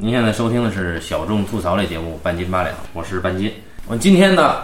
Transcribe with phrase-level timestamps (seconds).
[0.00, 3.52] 您现在收听的是小众吐槽类节目《半斤八两》，我是半斤。
[3.88, 4.58] 我们今天呢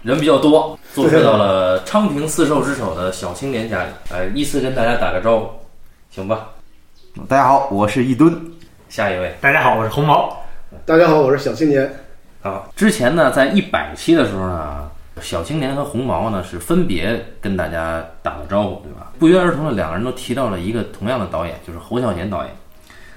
[0.00, 5.50] 人比较多，坐车到了昌平四兽之首的小青年家里，呃，依次跟大家打个招呼，
[6.08, 6.48] 行吧？
[7.28, 8.34] 大家好，我是一吨。
[8.88, 10.34] 下一位，大家好，我是红毛。
[10.86, 11.94] 大家好，我是小青年。
[12.40, 19.12] 啊，之前呢，在一百期的时候呢，小青年和红毛呢是分别跟大家打了招呼，对吧？
[19.18, 22.56] 不约而同的，两个人都提到了一个同样的导演，就是侯孝贤导演。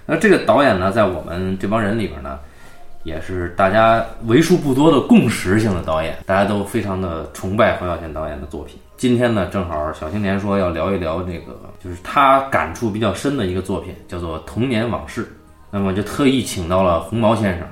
[0.06, 2.40] 那这个导演呢，在我们这帮人里边呢，
[3.04, 8.78] 也是大家为数不多的共识性的导演，大家都非常的崇拜侯孝贤导演的作品。
[8.98, 15.24] 今天呢，正好小青年说要聊一聊这个，就是他感触比较深的一个作品，叫做《童年往事》。
[15.72, 17.68] 那么就特意请到了红毛先生，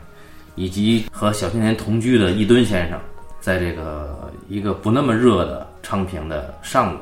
[0.55, 2.97] 以及和小青年同居的一吨先生，
[3.41, 6.97] 在这个一个不那么热的昌平的上午。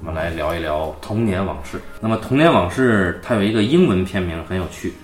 [0.00, 1.76] 我们来聊一聊《童年往事》。
[2.00, 4.94] 那么，《童年往事》它有一个英文片名很有趣，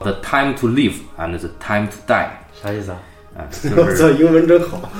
[0.02, 2.26] 《The Time to Live and the Time to Die》。
[2.62, 2.98] 啥意思啊？
[3.36, 4.90] 哎， 就是这英文真好。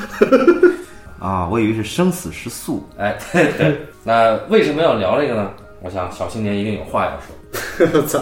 [1.19, 2.87] 啊，我以为是生死时速。
[2.98, 3.81] 哎，对对。
[4.05, 5.50] 那为什么要聊这个呢？
[5.81, 7.89] 我想小青年一定有话要说。
[7.94, 8.20] 我操！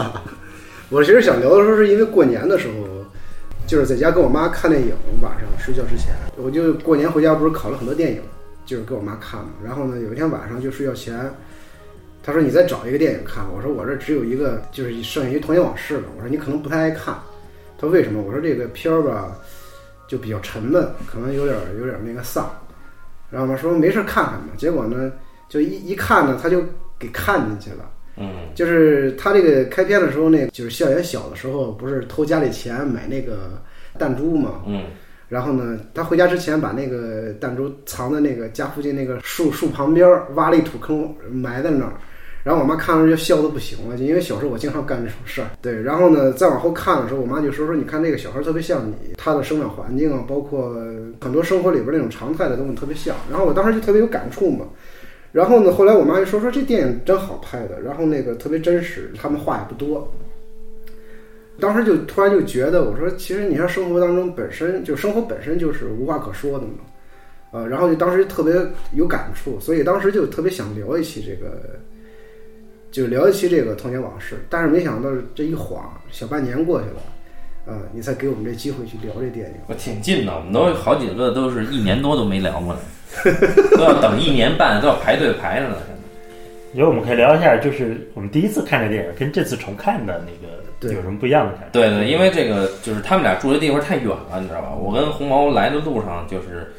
[0.90, 2.86] 我其实想聊的时候，是因为过年的时候，
[3.66, 8.22] 就是在家跟我妈看电影，晚上睡觉之前，我就过年回家不是考了很多电影。
[8.66, 11.18] 就是给我妈看嘛，然后呢，有一天晚上就睡觉前，
[12.22, 13.44] 她说你再找一个电影看。
[13.54, 16.04] 我说我这只有一个，就是剩下一《童年往事》了。
[16.16, 17.14] 我说你可能不太爱看。
[17.78, 18.20] 她说为什么？
[18.20, 19.38] 我说这个片儿吧，
[20.08, 22.50] 就比较沉闷，可能有点有点那个丧。
[23.30, 24.48] 然后嘛说没事看看吧。
[24.56, 25.12] 结果呢，
[25.48, 26.64] 就一一看呢，他就
[26.98, 27.88] 给看进去了。
[28.16, 33.62] 嗯，就是他这个开篇的时候，那就是校园小的时候，不是偷家里钱买那个
[33.98, 34.62] 弹珠嘛。
[34.66, 34.86] 嗯。
[35.28, 41.92] 然后呢，他回家之前把那个弹珠藏在那个家附近那个树树旁边，挖了一土坑埋在那儿。
[42.44, 45.48] 然后我妈看着就笑得不行了，就因为小时候我经常干这种事儿。
[45.60, 50.72] 对，然后呢，再往后看的时候，我妈就说说，你看那个小孩特别像你，他的生长环境啊，包括
[51.20, 53.16] 很多生活里边那种常态的东西特别像。
[53.28, 54.64] 然后我当时就特别有感触嘛。
[55.32, 60.08] 然后呢，后来我妈就说说这电影真好拍的，然后那个特别真实，他们话也不多。
[61.58, 66.84] 当时就突然就觉得，我说其实你像生活当中本身就生活本身就是无话可说的嘛，
[67.52, 68.54] 呃，然后就当时特别
[68.92, 71.78] 有感触，所以当时就特别想聊一期这个，
[72.90, 74.36] 就聊一期这个童年往事。
[74.50, 79.54] 但是没想到这一晃小半年过去了，啊，你才给我们这机会去聊这电影。
[79.66, 82.80] 我挺近的，我们都好几个都是一年多都没聊过了，
[83.78, 85.76] 都要等一年半，都要排队排着呢。
[86.74, 90.54] 觉得我们可以聊一下，就是我们第一次看这电影跟这次重看的那个。
[90.94, 91.68] 有什么不一样的感觉？
[91.72, 94.72] 对对，因为这个就是他们俩住的地方太远了，你知道吧？
[94.74, 96.72] 我跟红毛来的路上就是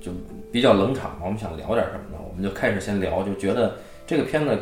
[0.00, 0.10] 就
[0.52, 2.18] 比较冷场嘛，我们想聊点什么呢？
[2.28, 3.76] 我们就开始先聊，就觉得
[4.06, 4.58] 这个片子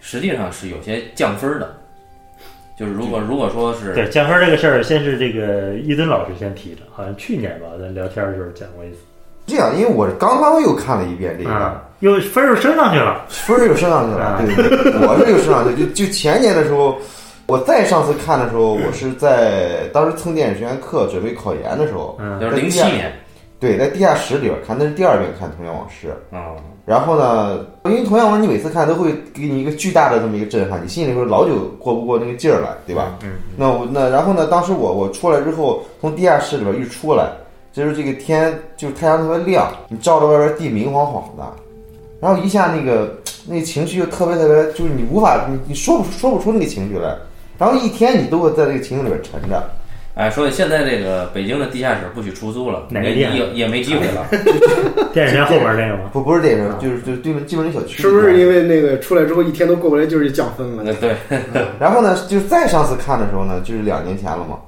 [0.00, 1.76] 实际上是有些降分的。
[2.78, 8.96] 就是如果如果说是对降分这个事儿，先是这个伊敦老师先提的，好像去年吧，咱聊天的时候讲过一次。
[9.46, 14.42] 这样，因为我刚刚又看了一遍这个，又分又升上去了，分又升上去了。
[14.46, 16.98] 对，我是又升上去，就就前年的时候。
[17.50, 23.12] 我再上次看的时候，我是在当时蹭电影学院课准备考研的时候，就是零七年，
[23.58, 26.54] 对，在地下室里边看，那是第二遍看《童年往事》啊。
[26.86, 33.18] 然后呢，因为《童年往事》你每次看都会给你一个巨大的这么一个震撼，你心里边老久过不过那个劲儿来，对吧？
[33.24, 33.32] 嗯。
[33.56, 37.32] 那我那然后呢，当时我我出来之后，从地下室里边一出来，
[37.72, 41.44] 就是这个天就是太阳特别亮，你照着外边地明晃晃的，
[42.20, 43.12] 然后一下那个
[43.48, 47.12] 那个情绪就特别特别，就是你无法你你说不说不出那个情绪来。
[47.60, 49.62] 然后一天你都会在这个情景里边沉着，
[50.14, 54.26] 哎，所以现在这个北京的地下室不许出租了，哪个店也也没机会了。
[55.12, 56.08] 电影院后边那个吗？
[56.10, 58.00] 不，不是电影院，就是就是对面对门小区。
[58.00, 60.94] 是不是因为那个出来之后一天都过不来，就是降分了？
[60.94, 61.14] 对。
[61.78, 64.58] 然后呢，就再上次看的时候呢，就是两年前了嘛。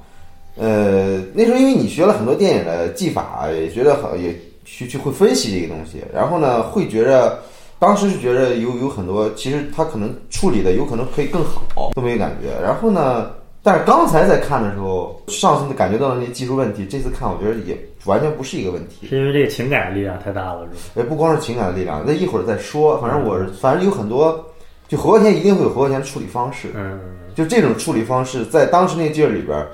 [0.59, 7.39] 呃，那时候因为你学了很多电影的技法，也觉得好，也去去会分析这个东西，然后呢，会觉着。
[7.83, 12.49] 当时是觉得有有很多，其实他可能处理的有可能可以更好，都没感觉。
[12.63, 13.29] 然后呢，
[13.61, 19.09] 但是刚才在看的时候，上次感觉到的那些技术问题，这次看我觉得也完全不是一个问题。
[19.09, 20.77] 是因为这个情感的力量太大了，是吧？
[20.95, 23.01] 也不光是情感的力量，那一会儿再说。
[23.01, 24.47] 反正我反正有很多，
[24.87, 26.69] 就侯孝贤一定会有侯孝贤的处理方式。
[26.77, 27.01] 嗯，
[27.35, 29.67] 就这种处理方式，在当时那劲儿里边。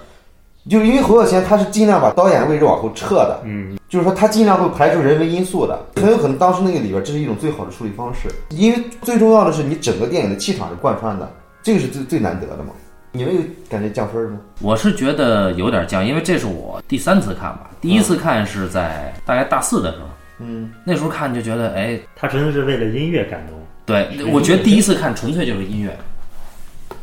[0.69, 11.31] 就因为侯孝贤他是尽量把导演的位置往后撤的，嗯，就是说他尽量会排除人为因素的，很有可能当时那个里边这是一种最好的处理方式，因为最重要的是你整个电影的气场是贯穿的，
[11.63, 12.73] 这个是最最难得的嘛。
[13.11, 14.39] 你们有感觉降分吗？
[14.61, 20.05] 我是觉得有点降，因为这是我第三次看吧，第一次看是在大概大四的时候，
[20.41, 23.59] 嗯，那时候看就觉得，哎，他真的是为了音乐感动。
[23.87, 25.97] 对，我觉得第一次看纯粹就是音乐。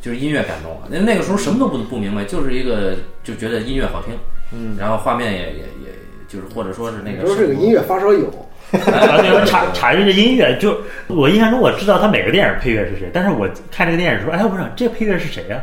[0.06, 0.88] 就是音乐感动了。
[0.88, 2.94] 那那个时候什么都不不明白，就是一个
[3.24, 4.14] 就觉得音乐好听，
[4.54, 5.90] 嗯，然后画面也也也
[6.28, 8.28] 就是或者说是那个说这个音乐发烧友。
[8.72, 15.60] 啊，对，查查一这音乐，就我印象中我知道他每个电影配乐是谁，但是我看这个电影的时候，哎，我说这配乐是谁呀？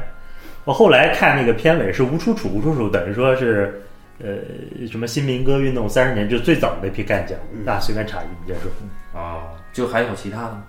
[0.65, 3.81] 我后来看那个片尾是吴楚楚，吴楚楚等于说是
[4.21, 4.29] 呃
[4.91, 9.21] 什么新民歌运动三十年就最早的那批干将，大家随便查一，你接说。
[9.21, 10.63] 啊，就还有其他的吗，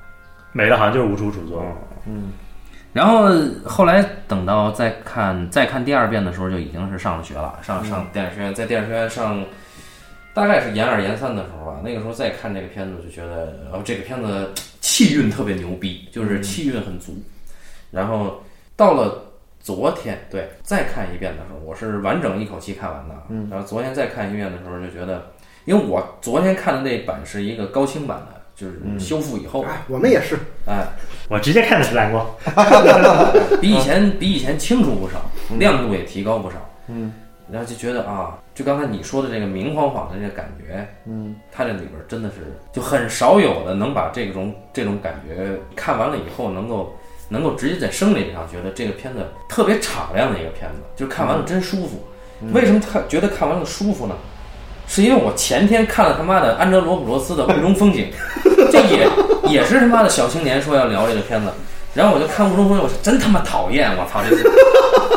[0.52, 1.68] 没了，好像就是吴楚楚做的。
[2.08, 2.34] 嗯，
[2.94, 3.28] 然后
[3.66, 9.44] 后来等到再看再看第二遍的时候，就已经是上了学了，上上电影学院，在电影学院上。
[10.36, 14.50] 大概是研二研三的时候吧，那个时候再看这个片子，就觉得，哦这个片子
[14.82, 17.16] 气韵特别牛逼，就是气韵很足。
[17.92, 18.42] 然后
[18.76, 19.26] 到了
[19.60, 23.14] 昨天，对，再看一遍的时候，我是完整一口气看完的。
[23.30, 23.48] 嗯。
[23.52, 25.24] 然后昨天再看一遍的时候，就觉得，
[25.66, 29.64] 因为我昨天看的那版是一个高清版的，就是修复以后。
[29.66, 30.36] 哎，我们也是。
[30.66, 30.84] 哎，
[31.34, 32.24] 我直接看的是蓝光，
[33.60, 35.20] 比以前比以前清楚不少，
[35.58, 36.58] 亮度也提高不少。
[36.88, 37.12] 嗯。
[37.52, 42.36] 然后就觉得啊，就刚才你说的这个明晃晃的这个感觉，嗯，它这里边真的是
[42.72, 46.96] 就很少有的能把这种这种感觉看完了以后，能够
[47.30, 52.02] 能够直接在生理上觉得这个片子特别敞亮的一个片子，就看完了真舒服。
[52.54, 54.16] 为什么看觉得看完了舒服呢？
[54.88, 58.12] 是因为我前天看了他妈的安哲罗普罗斯的《雾中风景》，
[58.72, 59.08] 这也
[59.48, 61.50] 也是他妈的小青年说要聊这个片子。
[61.94, 63.92] 然后我就看《雾中风》，我是真他妈讨厌！
[63.96, 64.44] 我操，这是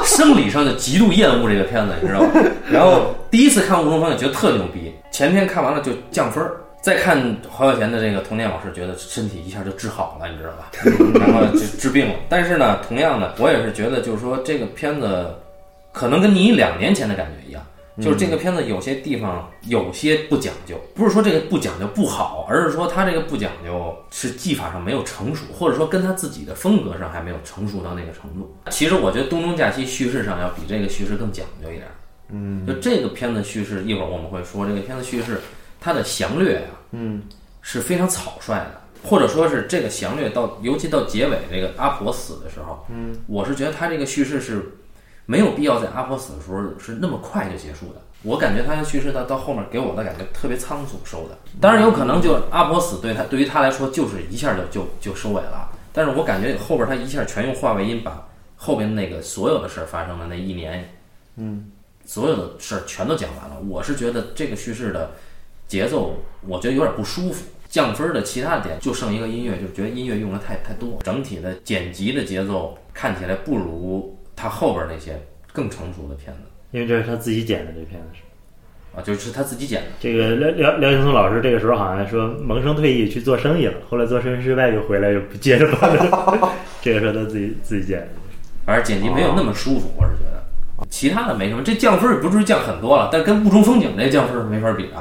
[0.04, 2.28] 生理上就极度厌恶这个片子，你知道吗？
[2.70, 6.52] 然后第一次看《雾中风景》觉得特牛逼，前天看完了就降分儿，
[6.82, 10.70] 再看侯孝贤的这个童年往事，觉得身体一下就治好了，你知道吧？
[11.19, 12.14] 然后就治病了。
[12.28, 15.34] 但是呢，同样的，我也是觉得，就是说这个片子
[15.92, 17.62] 可能跟你两年前的感觉一样。
[17.98, 28.54] 就是这个片子有些地方有些不讲究，不是说这个不讲究不好，而是说他这个不讲究是技法上没有成熟，或者说跟他自己的风格上还没有成熟到那个程度。
[28.70, 31.87] 其实我觉得《东中假期》叙事上要比这个叙事更讲究一点。
[32.28, 35.40] 嗯，就这个片子叙事，一会儿我们会说这个片子叙事，
[35.81, 37.22] 它的详略啊，嗯，
[37.62, 44.70] 是非常草率的，或者说是这个详略到，尤其到结尾这个阿婆死的时候，嗯，我是觉得他这个叙事是。
[45.26, 48.00] 没有必要在阿婆死的时候是那么快就结束的。
[48.23, 51.38] 我感觉他的叙事到到后面给我的感觉特别仓促收的。
[51.61, 55.70] 当然有可能就阿婆死对他对于他来说就是一下就就就收尾了。
[55.93, 58.26] 但是我感觉后边他一下全用话外音把
[58.56, 60.93] 后边那个所有的事儿发生的那一年，
[61.37, 61.70] 嗯，
[62.05, 63.56] 所有的事儿全都讲完了。
[63.69, 65.11] 我是觉得这个叙事的
[65.69, 67.44] 节奏，我觉得有点不舒服。
[67.69, 74.15] 降分的其他点就剩一个音乐，就觉得音乐用的太太多，整体的剪辑的节奏看起来不如。
[74.37, 75.19] 他后边那些
[75.53, 78.21] 更成熟的片子，因为这是他自己剪的，这片子是
[78.94, 79.88] 啊，就是他自己剪的。
[79.99, 86.53] 这个廖廖廖青松老师这个时候好像说萌生退役去做生意了，后来做生意失败又回来又不接着拍了。
[86.83, 88.09] 这个时候他自己自己剪的，
[88.65, 90.37] 反正剪辑没有那么舒服，我是觉得。
[90.91, 94.97] 其他的没什么，这降分也不至于降很多了，但跟雾中风景这降分是没法比的。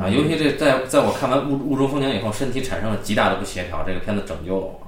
[0.00, 4.80] 啊，尤其这在在我看完雾雾中风景以后，身体产生了极大的不协调，这个片子拯救了我。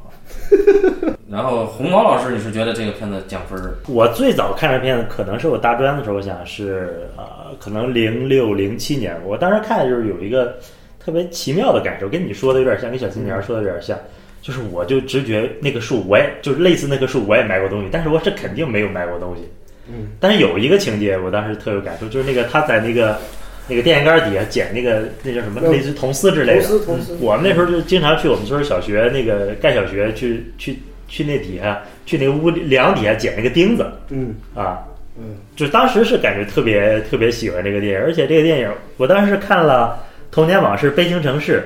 [1.31, 3.61] 然后红毛老师，你是觉得这个片子降分？
[3.89, 7.25] 我最早看这片子，可能是我大专的时候，我想是呃，
[7.59, 9.17] 可能零六零七年。
[9.25, 10.57] 我当时看就是有一个
[11.05, 13.99] 特别奇妙的感受，跟你说的有点像，跟小青年说的有点像。
[14.41, 19.43] 就是我就直觉那个树，我也就是类似那棵树，我也埋过东西，但是我是肯定没有埋过东西。
[19.89, 20.09] 嗯。
[20.21, 23.19] 但是有一个情节，我当时特有感受，就是那个他在那个。
[23.67, 26.69] 那个电线杆底下捡那个那叫什么类似铜丝之类的。
[26.69, 27.17] 铜丝铜丝。
[27.21, 30.79] 我们那时候就经常去我们村小学那个盖小学去去
[31.09, 33.87] 去那底下去那个屋梁底下捡那个钉子。
[34.11, 34.35] 嗯。
[34.55, 34.85] 啊。
[35.17, 35.37] 嗯。
[35.57, 39.99] 就当时是感觉特别特别喜欢这个电影，而且这个电影我当时看了
[40.35, 41.63] 《童年往事悲情城市》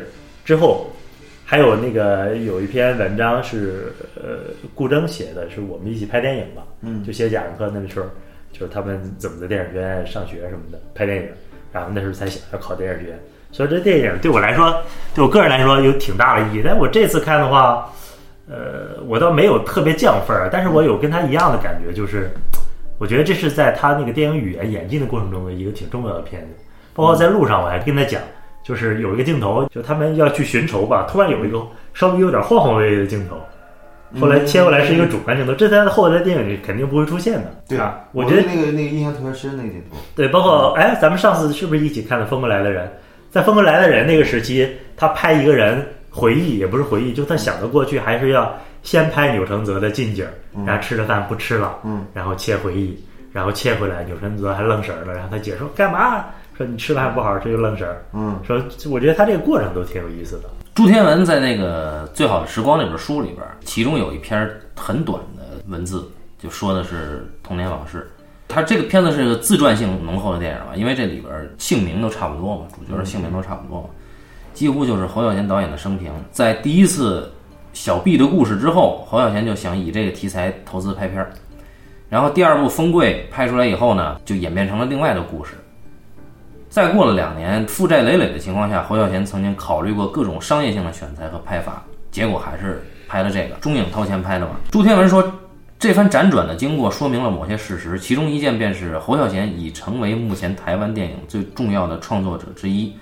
[0.46, 0.92] 之后，
[1.44, 6.62] 还有那个有一篇文章是呃顾铮写的，是我们一起拍电影嘛。
[6.82, 7.02] 嗯。
[7.04, 8.06] 就写贾樟柯那时候，
[8.52, 11.28] 就是他们怎么在电影学院上学什么的拍电影。
[11.72, 13.18] 然后那时候才想要考电影学院，
[13.52, 14.82] 所以这电影对我来说，
[15.14, 16.62] 对我个人来说有挺大的意义。
[16.64, 17.90] 但我这次看的话，
[18.48, 22.30] 呃，我倒没有特别降分儿，但是我有跟他一样的感觉，就是
[22.98, 26.48] 我觉得这是在他那个电影语言演进的过程中的一个挺重要的片子。
[26.94, 28.20] 包括在路上，我还跟他讲，
[28.64, 31.62] 就是有一个镜头，就他们要去寻仇吧，突然有一个
[31.94, 33.36] 稍微有点晃晃悠悠的镜头。
[34.20, 37.54] 后来切过来是一个主观镜头，这在后来的电影里肯定不会出现的。
[37.68, 39.96] 对啊，我觉得那个那个印象特别深那个镜头。
[40.14, 42.86] 对，包括哎，咱们上次是不是一起看了《风过来的人》？
[43.30, 50.26] 在《风过来的人》那个时期，他拍一个人回忆，也不是回忆，就他想的过去，还是要先拍钮承泽的近景，
[50.66, 52.98] 然后吃了饭不吃了，嗯，然后切回忆，
[53.32, 56.24] 然后切回来，钮承泽还愣神了，然后他姐说干嘛？
[56.56, 58.60] 说你吃饭不好好吃就愣神儿，嗯，说
[58.90, 60.48] 我觉得他这个过程都挺有意思的。
[60.78, 66.08] 朱天文在那个《最好的时光》那本书里边，其中有一篇很短的文字，
[66.38, 68.08] 就说的是童年往事。
[68.46, 73.88] 它这个片子是个自传性浓厚的电影嘛，因为这里边姓名都差不多嘛，主角的姓名都差不多嘛，
[74.54, 76.12] 几乎就是侯孝贤导演的生平。
[76.30, 77.28] 在第一次
[77.72, 81.32] 小毕的故事之后，侯孝贤就想以这个题材投资拍片儿。
[82.08, 85.54] 然后第二部《风贵》拍出来以后呢，就演变成了另外的故事。
[86.68, 93.54] 再过了两年，负债累累的情况下，侯孝贤曾经考虑过各种商业性的选材和拍法，结果还是拍了这个。
[93.56, 94.56] 中影掏钱拍的嘛。
[94.70, 95.32] 朱天文说，
[95.78, 102.92] 这番辗转的经过说明了某些事实，其中一件便是侯孝贤已成为目前台湾电影最重要的创作者之一。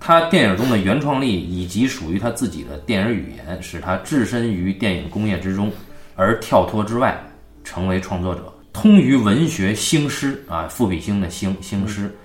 [0.00, 5.70] 他电影中的原创力以及属于他自己的电影语言，使他置身于电影工业之中，
[6.14, 7.18] 而跳脱之外。
[7.64, 12.16] 成为创作者，通于文学兴师啊，赋比兴的兴兴师，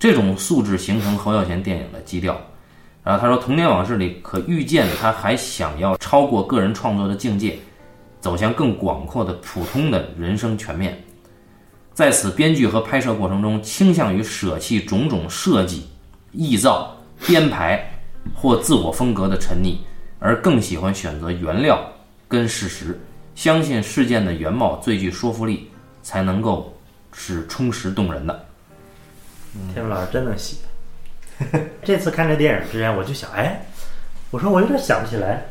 [0.00, 2.40] 这种素质形成侯孝贤电影的基调。
[3.04, 7.58] 然后他说，《童年往事》里可预见的他还想要超过个人创作的境界，
[8.18, 10.98] 走向更广阔的普通的人生全面。
[11.92, 15.86] 在此编剧和拍摄过程中，倾向于舍弃种种设计、
[16.34, 17.82] 臆造、编排
[18.34, 19.76] 或自我风格的沉溺，
[20.18, 21.78] 而更喜欢选择原料
[22.26, 22.98] 跟事实。
[23.34, 25.68] 相信事件的原貌最具说服力，
[26.02, 26.74] 才能够
[27.12, 28.46] 是充实动人的。
[29.74, 30.56] 天文老师真能写。
[31.82, 33.60] 这次看这电影之前，我就想，哎，
[34.30, 35.42] 我说我有点想不起来，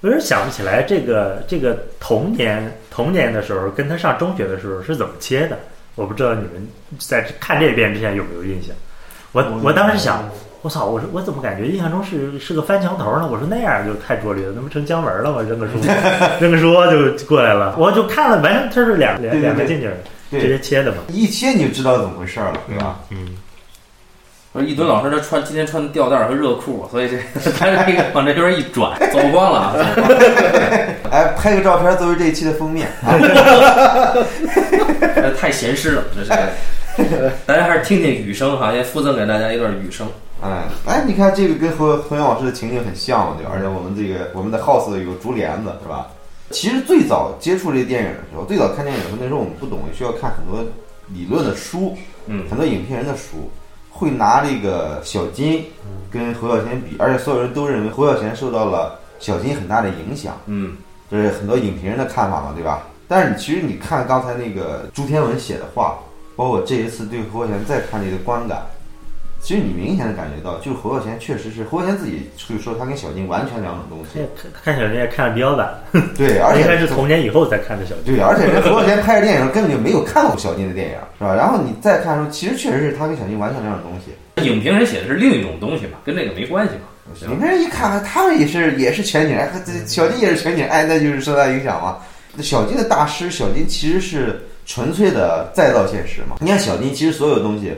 [0.00, 5.58] 我有点想不起来这个这个童年童年的时候跟他上中学的时候是怎么切的。
[5.94, 8.74] 我不知道你们在看这遍之前有没有印象？
[9.32, 10.28] 我我当时想。
[10.60, 10.86] 我操！
[10.86, 13.28] 我说我怎么感觉印象中是是个翻墙头呢？
[13.30, 15.40] 我说那样就太拙劣了，那不成姜文了吗？
[15.40, 15.74] 扔个书，
[16.42, 16.74] 扔个书
[17.16, 17.76] 就过来了。
[17.78, 19.88] 我就看了，完全它是两两两个近景，
[20.30, 20.98] 直接切的嘛。
[21.08, 23.00] 一切你就知道怎么回事了，对吧？
[23.10, 23.36] 嗯。
[24.50, 27.18] 说一吨老师他穿今天穿的吊带和热裤， 所以这
[27.58, 29.74] 他这个往这边一转， 走光了。
[31.10, 32.88] 哎，拍个照片作为这一期的封面。
[35.38, 36.30] 太闲适了，这是。
[37.46, 40.08] 大家还是听听雨声哈，先附赠给大家一段雨声。
[40.42, 43.52] 哎，哎，你看这个跟《和和阳老师》的情景很像，对吧？
[43.54, 46.06] 而且我们这个我们的 house 有竹帘子，是吧？
[46.50, 50.64] 其实最早接触这电影的时候，最早看电影的时候，那时候我们不懂，需要看很多
[51.08, 53.50] 理论的书，嗯，很多影评人的书，
[53.90, 55.64] 会拿这个小金
[56.10, 60.76] 跟侯孝贤比，而且所有人都认为侯孝贤受到了小金很大的影响，嗯，
[61.10, 62.86] 这是很多影评人的看法嘛，对吧？
[63.06, 65.98] 但是你其实你看刚才那个朱天文写的话。
[66.38, 68.62] 包括这一次对侯孝贤再看这个观感，
[69.40, 74.20] 其实你明显的感觉到，就是侯孝贤确实是侯孝贤自己就说他跟小金完全两种东西。
[74.64, 75.68] 看小金也看的比较晚，
[76.16, 78.14] 对， 而且应该是童年以后才看的小金。
[78.14, 81.34] 对，而且 人侯孝贤拍的电影根本就没有看过小金的电影，是吧？
[81.34, 84.12] 然后你再看的时候，其实确实是他跟小金完全两种东西。
[84.44, 86.82] 影评人写的是另一种东西嘛，跟这个没关系嘛。
[87.22, 89.48] 影评人一看，他们也是也是全景，哎，
[89.86, 91.96] 小金也是全景，哎，那就是受他影响嘛。
[92.42, 94.44] 小金的大师，小金其实是。
[94.70, 96.36] 纯粹的再造现实嘛？
[96.40, 97.72] 你看小金，其实所有东西，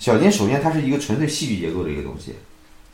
[0.00, 2.34] 小金首先它是一个纯粹戏剧结构的一个东西，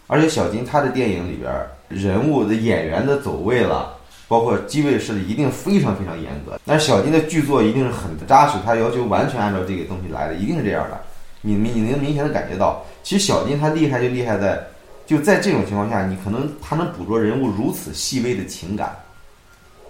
[0.09, 1.55] 而且小金他的电影里边
[1.89, 3.97] 人物的演员的走位了，
[4.27, 6.59] 包括机位设的一定非常非常严格。
[6.67, 11.01] 但是小金的剧作一定是很扎实，他要求完全按照这个东西来的，一定是这样的。
[11.43, 14.61] 你你你能明显的感觉到，其实小金他厉害就厉害在，
[15.07, 18.97] 就在这种情况下，你可能他能捕捉人物如此细微的情感。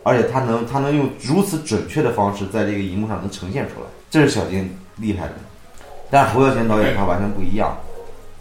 [0.02, 5.35] 而且他能，他能用如此准确的方式在这个荧幕上能呈现出来，这是小金厉害的。
[6.10, 7.76] 但是侯孝贤导演他完全不一样。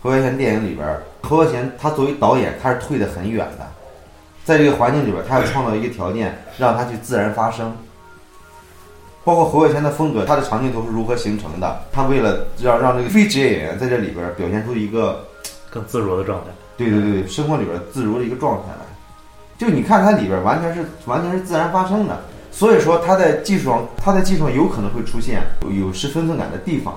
[0.01, 0.87] 侯孝贤电影里边，
[1.21, 3.67] 侯孝贤他作为导演，他是退得很远的，
[4.43, 7.75] 在这个环境里边，他要创造一个条件，让他去自然发生。
[9.23, 11.81] 包括侯孝贤的风格，他的长镜头是如何形成的？
[11.91, 15.25] 他为了让让这个非职业演员在这里边表现出一个
[15.71, 18.85] 更自如的状态，对对对，生活里边自如的一个状态来。
[19.57, 22.19] 就你看它里边完全是完全是自然发生的，
[22.51, 25.41] 所以说它在技术上，它在技术上有可能会出现
[25.71, 26.93] 有失分寸感的地方，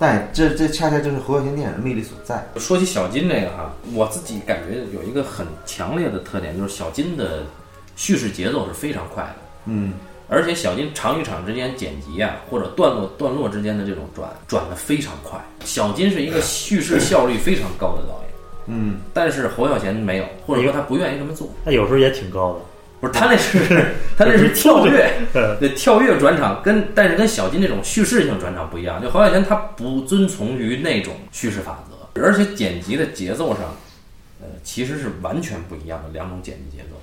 [0.00, 2.42] 但这这恰恰就是侯孝贤电影的魅力所在。
[2.56, 7.42] 说起小金这个哈，我自己感觉有一个很强烈的特点，就是小金的
[7.96, 9.92] 叙事节奏是非常快的，嗯，
[10.26, 15.38] 而且小金场与场之间剪辑啊，或者段落段落之间的这种转转的非常快。
[15.66, 18.30] 小金是一个叙事效率非常高的导演。
[18.68, 21.46] 嗯，但是侯孝贤没有，或者说他不愿意这么做。
[21.62, 22.60] 他有时候也挺高的，
[23.00, 23.58] 不是他那是
[24.16, 25.10] 他那是跳跃，
[25.58, 29.00] 对跳跃转场，跟但是跟小金那种叙事性转场不一样。
[29.00, 33.62] 就侯孝贤他不遵从于那种叙事法则，而且剪辑的节奏上，
[34.40, 36.96] 呃，其实是完全不一样的两种剪辑节奏。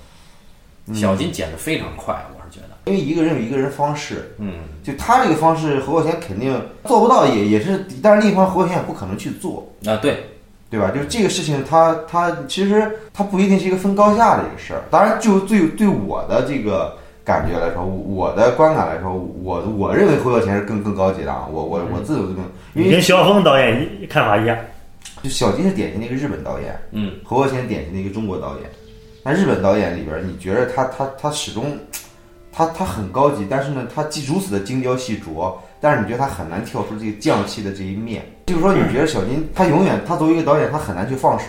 [0.94, 10.24] 小金剪的非常快，我是觉得，因为一个人有一个人方式，嗯，就他这个方式，侯孝贤肯定做不到，也也是，但是另一方侯孝贤也不可能去做啊，对。
[10.70, 10.90] 对吧？
[10.90, 14.82] 就是这个事情，它它其实它不一定是一个分高下的一个事儿。
[14.90, 22.44] 当然，就对对我的这个感觉来说，我的观感来说，我我认为侯孝贤是更更高级的啊，我我我自己有这种，
[22.74, 24.56] 因为你跟徐晓峰导演一看法一样。
[25.22, 28.70] 就小金是典型的一个日本导演，嗯，侯孝贤典型的一个中国导演。
[29.24, 31.76] 那日本导演里边儿，你觉得他他他始终，
[32.52, 38.24] 他他很高级，但是呢，他既如此的精雕细琢，但是你觉得他很难跳出这个匠气的这一面。
[38.46, 41.46] 就是说，你觉得小金他永远他作为一个导演，他很难去放手，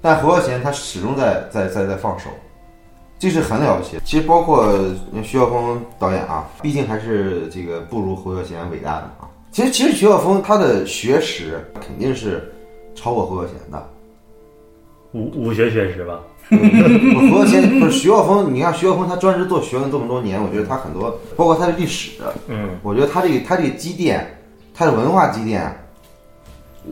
[0.00, 2.28] 但侯孝贤他始终在在在在放手，
[3.18, 3.98] 这是很了不起。
[4.04, 4.78] 其实包括
[5.22, 9.30] 徐晓峰导演啊，毕竟还是这个不如侯孝贤伟大的啊。
[9.50, 12.52] 其实其实徐晓峰他的学识肯定是
[12.94, 13.88] 超过侯孝贤的。
[15.12, 16.20] 武武学学识吧，
[16.50, 22.12] 我侯孝贤不是徐浩峰，你看徐浩峰他专职做学问这么多年，我觉得他很多，包括他的历史，
[22.48, 24.24] 嗯，我觉得他这个他这个积淀，
[24.74, 25.74] 他的文化积淀，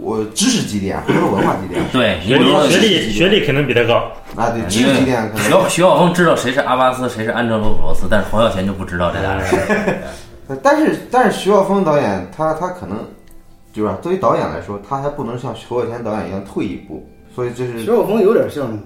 [0.00, 4.10] 我知识积淀，不是说文化积淀对，你学历学历学历肯定比他高。
[4.34, 5.62] 啊，对，知识积淀可徐能。
[5.62, 10.02] 徐徐浩峰知道谁是阿巴斯，谁是安哲罗普罗斯，但是黄孝贤就不知道这俩人。
[10.62, 12.98] 但是但是徐浩峰导演他他可能，
[13.72, 18.76] 对吧，作为导演来说，他还不能像侯孝贤导演一样退一步，所以这是徐浩峰有点像，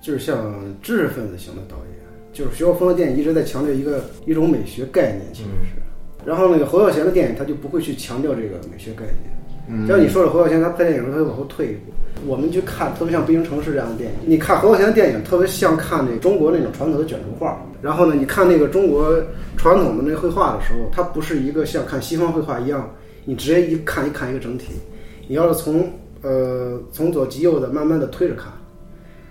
[0.00, 1.86] 就是像知识分子型的导演，
[2.32, 5.80] 就是徐浩峰的电影一直在强调一个一种美学概念，其实是。
[6.24, 9.36] 然后那个侯孝贤的电影，他就不会去强调这个美学概念。
[9.68, 11.92] 嗯像你说的侯孝贤，他拍电影他会往后退一步。
[12.24, 17.60] 我们去看，特别像《北京城市》这样的电影，你看侯孝贤的电影，特别像看那中国那种传统的卷轴画。
[17.82, 19.12] 然后呢，你看那个中国
[19.56, 22.88] 传统的那绘画的时候，它不是一个像看西方绘画一样，
[23.24, 24.72] 你直接一看一看一个整体。
[25.26, 25.90] 你要是从
[26.22, 28.52] 呃从左及右的慢慢的推着看，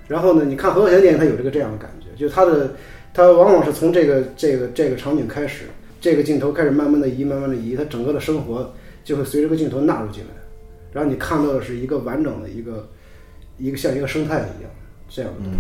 [0.08, 2.72] 然后呢，你看侯孝贤电影，它有这个这样的感觉，就它的
[3.14, 5.66] 它往往是从这个这个这个场景开始，
[6.00, 10.30] 这个镜头开始慢慢的移，慢慢的移，它整个的生活就会随这个镜头纳入进来，
[10.94, 12.88] 然后你看到的是一个完整的一个
[13.58, 14.72] 一个像一个生态一样
[15.10, 15.60] 这样的东西。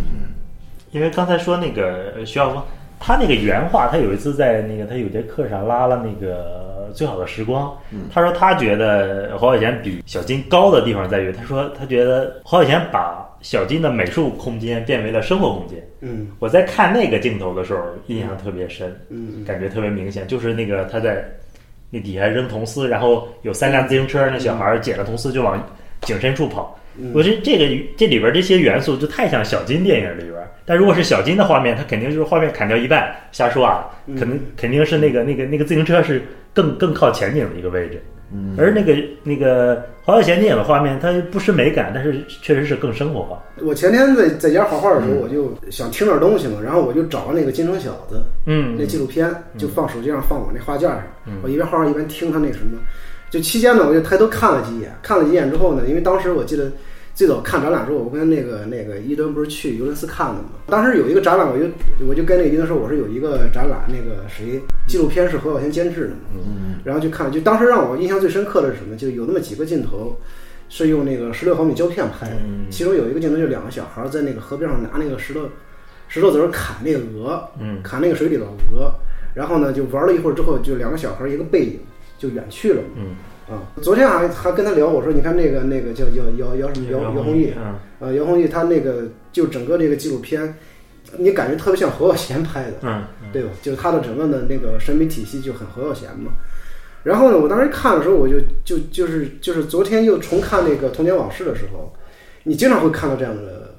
[0.91, 2.63] 因为刚才说那个徐晓峰，
[2.99, 6.64] 他那个原话，他有一次在那个他有节课上拉了那个
[6.95, 7.77] 最好的时光，
[8.11, 15.77] 他说他觉得侯小贤比小金高的地方在于，他说他觉得侯小贤把小金的美术空间变为了生活空间。
[15.99, 16.27] 嗯。
[16.39, 21.23] 我在看那个镜头的时候，印象特别深，嗯感觉特别明显，就是那个他在
[21.91, 25.61] 那底下扔铜丝，然后有三辆自行车，那小孩儿捡了铜丝就往
[26.01, 26.77] 井深处跑。
[26.97, 33.13] 嗯我觉得这个这里边这些元素就太像小金电影里边，但如果是小金的画面，它肯定就是画面砍掉一半。
[33.31, 36.21] 瞎说啊，嗯肯定肯定是那个那个那个自行车是
[36.53, 38.01] 更更靠前景的一个位置，
[38.33, 43.43] 嗯而那个那个黄晓贤电影的画面，它不失美感，但是确实是更生活化。
[43.61, 51.03] 我前天在在家画画的时候，我就想听点东西嘛，然后我就找了那个《京城小子》嗯那纪录片，就放手机上放我那画架上，
[51.43, 52.79] 我一边画画一边听他那什么。
[53.35, 56.71] 就期间呢，我就抬头看了几眼，看了几眼之后呢，因为当时我记得
[57.13, 60.49] 最早看展览的时候，我跟那个那个伊敦不是去尤伦斯看的嘛。
[60.67, 61.65] 当时有一个展览，我就
[62.07, 68.95] 我就跟那个伊敦说，我说有一个展览，那个谁纪录片是何小天监制的嘛，嗯然后就看，就当时让我印象最深刻的是什么？
[68.95, 70.17] 就有那么几个镜头。
[70.67, 75.41] 是用那个十六毫米胶片拍的，嗯其中有一个镜头，就两个小孩在那个河边上拿那个石头，
[76.07, 78.43] 石头子儿砍那个鹅，嗯砍那个水里的
[78.73, 78.91] 鹅，
[79.35, 81.79] 然后呢就玩了一会儿之后，就两个小孩一个背影
[82.17, 82.81] 就远去了。
[82.95, 83.15] 嗯，
[83.49, 90.55] 啊，昨天还还跟他聊，我说你看那个那个叫姚姚姚什么姚姚宏毅，嗯呃姚宏毅他那个就整个这个纪录片，
[91.17, 93.49] 你感觉特别像侯耀贤拍的，嗯对吧？
[93.61, 96.31] 就是他的整个的那个审美体系就很侯耀贤嘛。
[97.03, 101.93] 然后呢，我当时看的时候，我就就就是就是昨天又重看那个《童年往事》的时候，
[102.43, 103.75] 你经常会看到这样的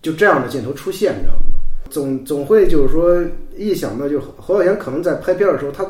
[0.00, 1.40] 就这样的镜头出现，你知道吗？
[1.90, 3.20] 总总会就是说
[3.56, 5.84] 一想到就侯耀贤可能在拍片的时候，他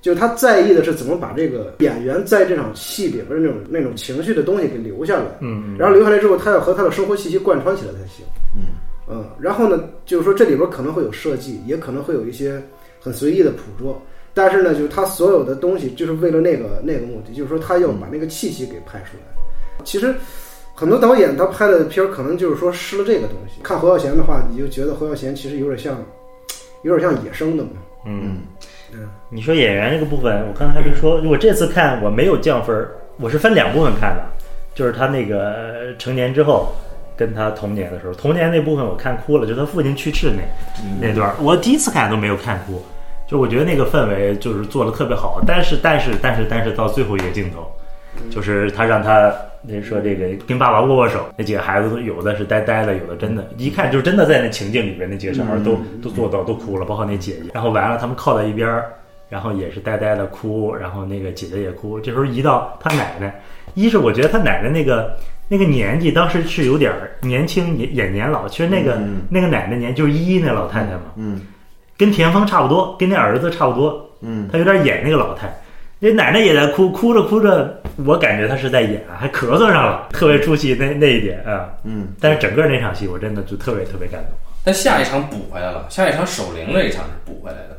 [0.00, 8.24] 就是他在意的是怎么把这个演员在这场戏里边的那种那种情绪的东西给留下来，嗯然后留下来之后，他要和他的生活气息贯穿起来才行。
[8.56, 8.62] 嗯
[9.12, 12.62] 嗯，然后呢，就是说这里边可能会有设计，也可能会有一些
[13.00, 14.00] 很随意的捕捉，
[14.32, 19.84] 但是呢，就是他所有的东西就是为了那个那个目的，就是说他要把那个气息给拍出来。
[19.84, 20.14] 其实
[20.76, 23.60] 很多导演他拍的片儿可能就是说失了这个东西。
[23.62, 26.02] 看侯孝贤的话，你就觉得侯孝贤其实有点像，
[26.84, 27.70] 有点像野生的嘛。
[28.06, 28.42] 嗯，
[29.28, 34.22] 你说演员这个部分，我刚才还没说，我这次看我没有降分儿，我是分两部分看的，
[34.74, 36.74] 就是他那个呃成年之后。
[37.16, 42.82] 跟他童年的时候，童年那部分我看哭了，就他父亲去世那那段儿，我第一次看都没有看哭，
[43.28, 47.70] 就我觉得那个氛围就是做的特别好，但是但是但是但是到最后一个镜头，
[48.30, 57.50] 就是他让他那说这个跟爸爸握握手，那几个孩子有的是呆呆的，有的真的，一看就是真的在那情境里边，那几个小孩都、都做到都哭了，包括那姐姐。
[57.52, 58.92] 然后完了，他们靠在一边儿，
[59.28, 62.00] 然后也是呆呆的哭，然后那个姐姐也哭。
[62.00, 63.40] 这时候一到他奶奶，
[63.74, 65.14] 一是我觉得他奶奶那个
[65.48, 71.40] 那个年纪当时是有点儿年轻演演年老，其实那个、嗯那个奶奶年就是依依那老太太嘛，嗯
[71.98, 75.54] 跟田丰差不多，跟那儿子差不多，嗯，他有点演那个老太。
[76.02, 81.68] 那奶奶也在哭，哭着哭着，我感觉她是在演，还咳嗽上了，特别出戏那那一点啊。
[81.84, 84.30] 嗯，但是整个那场戏我真的就特别特别感动。
[84.64, 87.78] 但下一场补回来了，下一场守灵这一场是补回来的。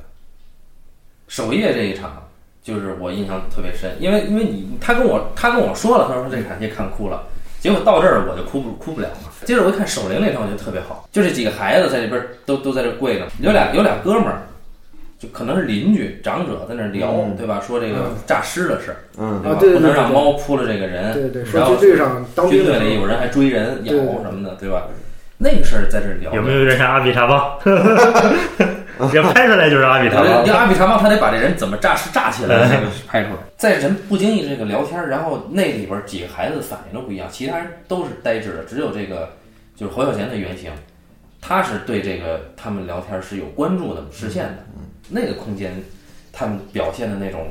[1.28, 2.28] 守夜这一场
[2.62, 7.24] 就是我印象特别深，因为因为你他跟我他跟我说了，他说这场戏看哭了，
[7.60, 9.32] 结果到这儿我就哭不哭不了嘛。
[9.46, 14.44] 接着我一看守灵那场，我觉得特别好，就这几个孩子在这边都都在这跪着，有俩有俩哥们儿，
[15.22, 17.62] 就可能是邻居长者在那聊，嗯对吧？
[17.62, 19.56] 说这个诈尸的事儿，嗯对吧？
[19.56, 24.88] 啊对对不能让猫扑了这个人，对对，然后说军队上当军队的时候里有人还追人咬对什么的，对吧？
[25.38, 27.58] 那个事儿在这儿聊，有没有有点像阿比查邦？
[29.14, 30.56] 要拍出来就是阿比查邦要，。
[30.56, 33.38] 阿比查邦他得把这人怎么诈尸诈起来，那个拍出来。
[33.58, 39.30] 在人不经意这个聊天，然后那里边几个孩子反应都不一样，其他人都是呆滞的，只有这个
[39.76, 40.72] 就是侯孝贤的原型，
[41.42, 44.58] 他是对这个他们聊天是有关注的、视线的。
[45.12, 45.74] 那个空间，
[46.32, 47.48] 他们表现的那种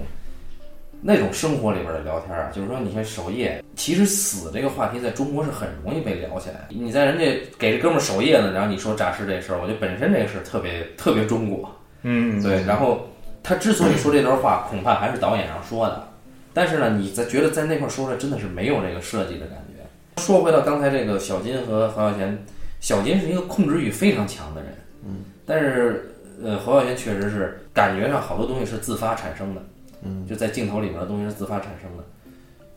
[1.03, 6.67] 那种生活里边的聊天啊，就是说，你看守夜，其实死这个话题在中国是很容易被聊起来。
[6.71, 7.25] 你在人家
[7.59, 11.71] 给这哥们儿守夜呢，然后你说诈尸这事儿，我觉得本身这个事儿特别特别中国。
[12.03, 13.07] 嗯，对，然后
[13.43, 16.09] 他之所以说这段话，恐怕还是导演上说的。
[16.53, 20.23] 但是呢，你在觉得在那块儿说出来真的是没有这个设计的感觉。
[20.23, 22.39] 说回到刚才这个小金和黄小贤，
[22.81, 24.71] 小金是一个控制欲非常强的人，
[25.05, 26.10] 嗯，但是
[26.43, 29.63] 呃，侯耀贤确实是感觉上好多东西是自发产生的，
[30.03, 32.05] 嗯，就在镜头里面的东西是自发产生的。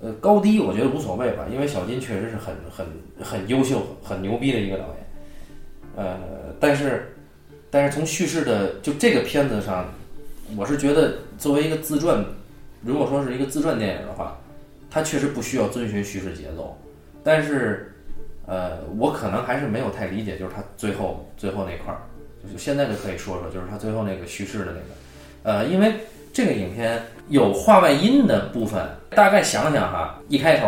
[0.01, 2.85] 呃，高低我觉得无所谓吧，因为小金确实是很很
[3.21, 4.95] 很优秀、很牛逼的一个导演。
[5.95, 6.19] 呃，
[6.59, 7.15] 但是
[7.71, 9.85] 但是从叙事的就这个片子上，
[10.57, 12.23] 我是觉得作为一个自传，
[12.81, 14.37] 如果说是一个自传电影的话，
[14.91, 16.77] 它确实不需要遵循叙事节奏，
[17.23, 17.93] 但是
[18.45, 22.12] 呃，我可能还是没有太理解，就是他最后最后那块儿，就是
[22.57, 25.93] 现在就可以说说，就是他最后那个叙事的那个，呃，因为
[26.31, 30.67] 这个影片有画外音的部分，大概想想哈，一开头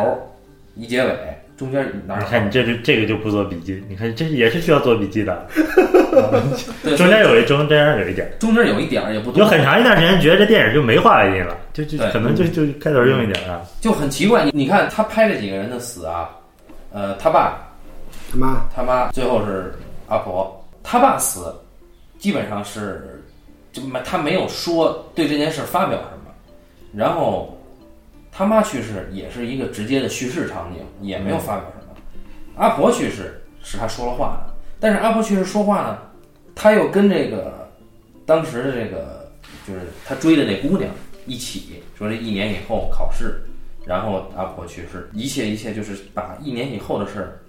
[0.76, 1.12] 一结尾，
[1.58, 5.46] 中间哪儿你看你这就这个就不做笔记，你看这也是需要做笔记的。
[6.82, 13.62] 对中间有一中间有一点，中间有一点儿也不多，有很长一段时间觉得这电影就没画外音了，就就可能就就开头用一点啊。
[13.82, 14.46] 就很奇怪。
[14.46, 16.30] 你你看他拍这几个人的死啊，
[16.92, 17.68] 呃，他爸、
[18.32, 19.74] 他妈他妈，最后是
[20.08, 20.62] 阿婆。
[20.88, 21.52] 他爸死，
[22.26, 23.24] 基本上是
[23.72, 26.34] 就没他没有说对这件事发表什么，
[26.92, 27.56] 然后
[28.32, 31.96] 他妈去世也是一个直接的叙事场景，也没有发表什么。
[32.56, 36.00] 阿婆去世是他说了话的，但是阿婆去世说话呢，
[36.56, 37.70] 他又跟这个
[38.26, 39.32] 当时的这个
[39.68, 40.90] 就是他追的那姑娘
[41.28, 43.40] 一起说，这一年以后考试，
[43.86, 47.40] 然后阿婆去世，一切一切就是把一年以后的事儿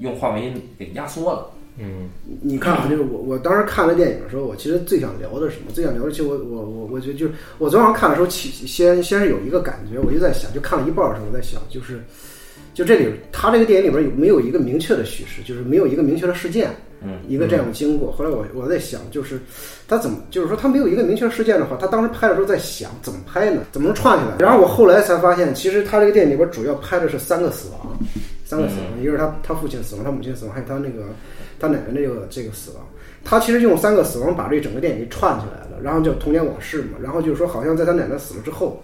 [0.00, 1.50] 用话外音给压缩了。
[1.76, 2.08] 嗯，
[2.40, 5.72] 你看啊，就是我我当时看了电影的时候，我其实最想聊的是什么？
[5.72, 12.00] 最想聊的，其实我我我我觉得就是我昨晚上看的时候，其先先是有一个感觉，我就在想，就看了一半的时候，我在想，就是
[12.74, 16.70] 就这里他这个电影里边有没有一个明确的叙事，就是没有一个明确的事件，
[17.02, 18.12] 嗯，一个这样的经过。
[18.12, 19.40] 后来我我在想，就是
[19.88, 23.62] 他怎么，就是说他没有一个明确的事件的话，他当时拍的时候在想怎么拍呢？
[23.72, 24.36] 怎么能串起来？
[24.38, 27.98] 然后我后来才发现，其实他这个电影里边主要拍的是三个死亡，
[28.44, 31.06] 三个死亡，一个是他他父亲死亡，他母亲死亡，还有他那个
[31.66, 32.86] 他奶奶这个这个死亡。
[33.26, 38.82] 他其实用三个死亡把这整个电影给串起来了，然后就童年往事嘛，然后就是说好像在他奶奶死了之后，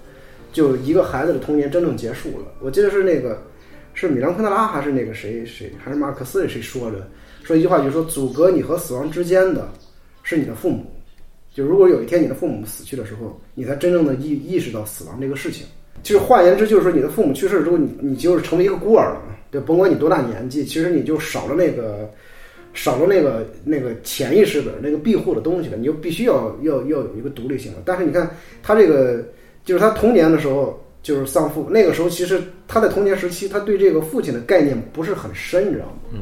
[0.51, 2.47] 就一个孩子的童年真正结束了。
[2.63, 3.43] 我记得是那个
[3.93, 7.07] 是米兰昆德拉还是那个谁谁还是马克斯谁说的，
[7.43, 9.69] 说一句话就是说阻隔你和死亡之间的
[10.23, 10.87] 是你的父母，
[11.53, 15.67] 就如果有一天你的父母死去的时候，你才真正的意意识到死亡这个事情。
[16.03, 22.11] 就是换言之，就是说你的父母去世之后，你你就是成为一个孤儿了嘛，对，甭管你多大年纪，其实你就少了那个。
[22.73, 27.79] 少了那个那个潜意识的那个庇护的东西了，你就必须要要要有一个独立性了。
[27.85, 28.31] 但是你看
[28.63, 29.25] 他这个，
[29.65, 35.93] 就是他童年的时候就是丧父，那个时候其实他在童年时期，他对这个父亲的概念不是很深，你知道吗？
[36.13, 36.21] 嗯，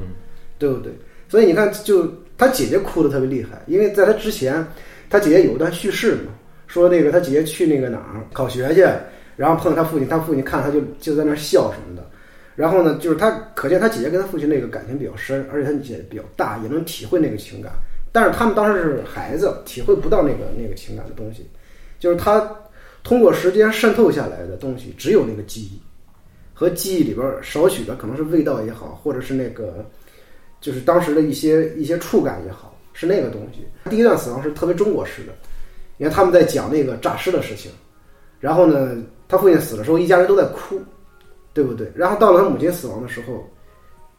[0.58, 0.92] 对不对？
[1.28, 4.66] 所以你看，就他姐姐哭的特别厉害，因为在他之前，
[5.10, 6.32] 他姐姐有一段叙事嘛，
[6.66, 8.86] 说那个他姐姐去那个哪儿考学去，
[9.36, 12.08] 然后碰到他父亲，他父亲看他就就在那儿笑什么的。
[12.58, 17.72] 然后呢，就是他可见他姐姐跟他父亲那个感情比较深，而且他姐姐比较大，也能体会那个情感。
[18.10, 21.48] 但是他们当时是孩子，体会不到那个那个情感的东西。
[22.00, 22.52] 就是他
[23.04, 25.80] 通过时间渗透下来的东西，只有那个记忆，
[26.52, 29.86] 和记忆里边少许的可能是味道也好，或者是那个
[30.60, 33.64] 就是当时的一些一些触感也好，是那个东西。
[33.88, 35.32] 第一段死亡是特别中国式的，
[35.96, 37.70] 你看他们在讲那个诈尸的事情，
[38.40, 38.96] 然后呢，
[39.28, 40.76] 他父亲死的时候，一家人都在哭。
[41.58, 41.90] 对不对？
[41.92, 43.44] 然后到了他母亲死亡的时候，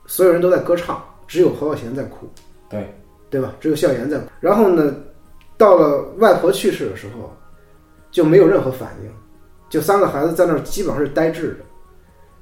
[0.05, 2.29] 所有人都在歌唱，只有侯孝贤在哭，
[2.69, 2.93] 对
[3.29, 3.55] 对吧？
[3.61, 4.25] 只有笑颜在哭。
[4.41, 4.93] 然后呢，
[5.57, 7.33] 到了外婆去世的时候，
[8.11, 9.09] 就没有任何反应，
[9.69, 11.59] 就三个孩子在那儿基本上是呆滞的。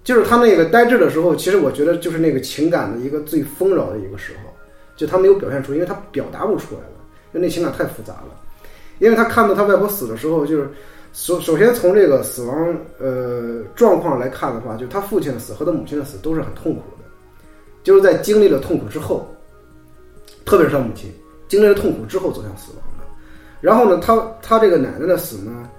[0.04, 4.52] 就是他那个呆滞的时候，其实我觉得就是那个情感的一个最丰饶的一个时候，
[4.96, 6.98] 就他没有表现出，因为他表达不出来了，
[7.34, 8.30] 因为那情感太复杂了。
[8.98, 10.68] 因为他看到他外婆死的时候，就是
[11.14, 17.06] 首首先从这个死亡呃状况来看的话，就他父亲的死和他母亲的死都是很痛苦的，
[17.84, 19.28] 就是在经历了痛苦之后，
[20.46, 21.12] 特别是他母亲
[21.48, 23.06] 经历了痛苦之后走向死亡的。
[23.62, 25.70] 然后呢，他他这个奶奶的死呢，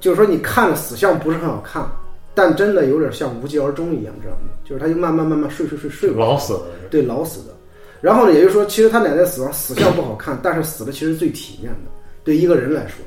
[0.00, 1.86] 就是说你看着死相不是很好看。
[2.34, 4.50] 但真的有点像无疾而终一样，知道吗？
[4.64, 7.52] 就是他就慢慢慢慢睡睡睡睡老死了，对，老死的。
[8.00, 11.90] 然后呢，也就是说，其实他奶奶死亡死相不好看，但是死的其实最体面的，
[12.22, 13.04] 对一个人来说。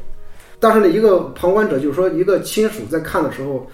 [0.62, 3.70] 但是呢，一个旁观者就是说，一个亲属在看的时候，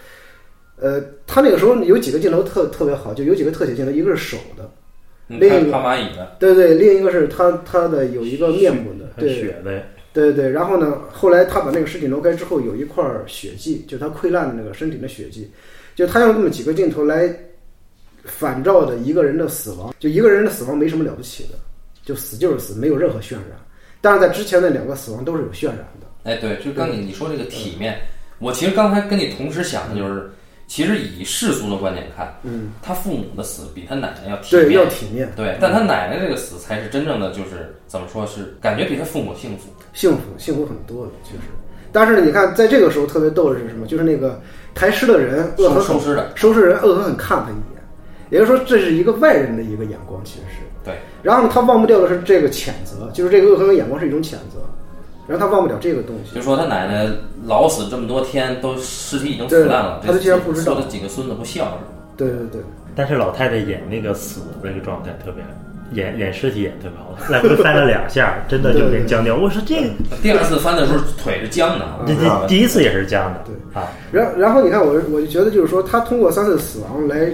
[0.78, 4.68] 呃，他那个时候有几个镜头特特别好，就有几个特写镜头，一个是手的，
[5.28, 9.84] 另一个爬蚂蚁的，对对，另一个是他他的有一个面部的，对血的。
[10.14, 11.00] 对对，然后呢？
[11.12, 15.48] 后来他把那个尸体挪开之后，有一块血迹，就他溃烂的那个身体的血迹，
[15.94, 17.32] 就他用这么几个镜头来
[18.24, 21.60] 反照的一个人的死亡，就一个人的死亡没什么了不起的，
[22.04, 23.44] 就死就是死，没有任何渲染。
[24.02, 26.08] 但是在之前的两个死亡都是有渲染的。
[26.28, 27.98] 哎，对，就刚你你说这个体面，
[28.38, 30.30] 我其实刚才跟你同时想的就是。
[30.70, 35.58] 其实以世俗的观点看，嗯，他父母的死比他奶奶要体面，对，要体面，对。
[35.62, 41.38] 但他奶奶这个死才是真正的，就是怎么说是感觉比他父母幸福，幸福，幸福很多的，其实。
[41.94, 43.88] 但是呢，你看，在这个时候特别逗的是什么？
[43.88, 44.42] 就是那个
[44.76, 47.82] 抬尸的人，恶狠收尸的收尸人恶狠狠看他一眼，
[48.30, 50.94] 也就是说这是一个外人的一个眼光，其实是对。
[51.24, 54.60] 然后呢，他忘不掉的是这个谴责，就是这个恶狠狠眼光是一种谴责。
[55.28, 57.08] 然后他忘不了这个东西，就说他奶奶
[57.46, 61.78] 老死这么多天，都尸体已经腐烂了，他竟然不知道，说他几个孙子不孝是吗？
[62.16, 62.62] 对对对。
[62.96, 65.44] 但是老太太演那个死那个状态特别，
[65.92, 69.36] 演演尸体演特别好，来回翻了两下，真的就给僵掉。
[69.36, 69.90] 我说这个
[70.24, 73.44] 第二次翻的时候腿是僵的，这这第一次也是僵的。
[73.46, 77.30] 对啊，然然后你看我我就觉得就是说他通过三次死亡来，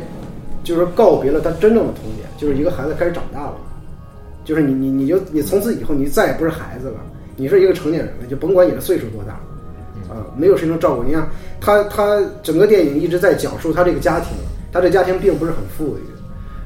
[0.64, 3.56] 就是告别了他真正的童年，就是一个孩子开始长大了，
[4.44, 6.96] 就是你你你就你从此以后你再也不是孩子了。
[7.36, 9.34] 你是一个成年人了，就甭管你的岁数多大，
[10.14, 11.14] 啊，没有谁能照顾你。
[11.14, 11.28] 看
[11.60, 14.30] 他，他整个电影一直在讲述他这个家庭，
[14.72, 16.02] 他这家庭并不是很富裕。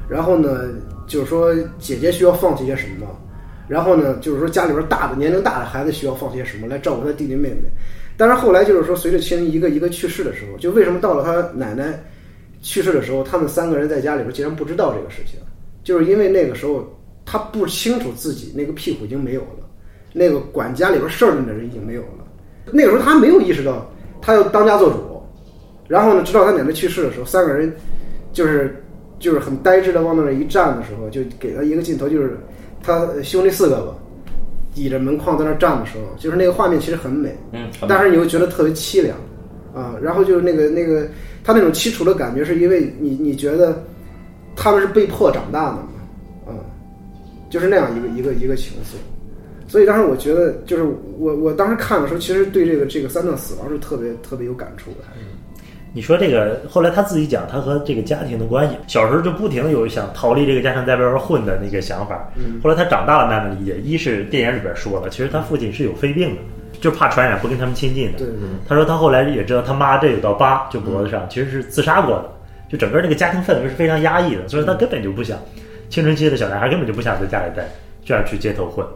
[0.08, 0.68] 然后呢，
[1.06, 3.06] 就是说姐姐需要放弃些什么，
[3.68, 7.62] 然后呢，就是说家里边大的年龄大的孩子需要放弃些什么来照顾他弟弟妹妹。
[8.16, 12.02] 但是后来就是说，随着亲人一个一个去世的时候，就为什么到了他奶奶
[12.60, 15.38] 去世的时候，他们三个人在家里边竟然不知道这个事情，
[15.84, 16.84] 就是因为那个时候
[17.24, 19.67] 他不清楚自己那个屁股已经没有了。
[20.12, 22.24] 那个管家里边事儿的人已经没有了，
[22.72, 23.90] 那个时候他没有意识到
[24.20, 25.22] 他要当家做主，
[25.86, 27.72] 然后呢，直到他奶奶去世的时候，三个人
[28.32, 28.82] 就是
[29.18, 32.38] 就是很呆滞的往那儿一站的时候，就给他一个镜头，就是
[32.82, 33.94] 他兄弟四个吧，
[34.74, 39.16] 倚着门框在那儿站的时候，就是那个画面其实很美，嗯，但是你又觉得特别凄凉
[39.74, 41.06] 啊，然后就是那个那个
[41.44, 43.82] 他那种凄楚的感觉，是因为你你觉得
[44.56, 45.88] 他们是被迫长大的嘛，
[46.48, 46.54] 嗯，
[47.50, 48.96] 就是那样一个一个一个情愫。
[49.68, 50.82] 所以当时我觉得，就是
[51.18, 54.96] 我我当时看的时候，其实对这个这个三段死亡是特别特别有感触的。
[55.94, 62.30] 你说这个后来他自己讲他和这个家庭的关系，小时候就不停有想逃离这个家庭在外边混的那个想法。
[62.62, 66.42] 后来他长大了慢慢理解，一是电影里边说了，其实他父亲是有肺病的，
[66.78, 68.18] 就怕传染，不跟他们亲近的。
[68.18, 68.36] 对对。
[68.68, 72.30] 他说他后来也知道他妈这有道疤，就脖子上其实是自杀过的，
[72.70, 75.38] 就整个那个家庭氛围是非常压抑的，所以他根本就不想
[75.88, 77.66] 青春期的小男孩根本就不想在家里待，
[78.04, 78.86] 就想去街头混。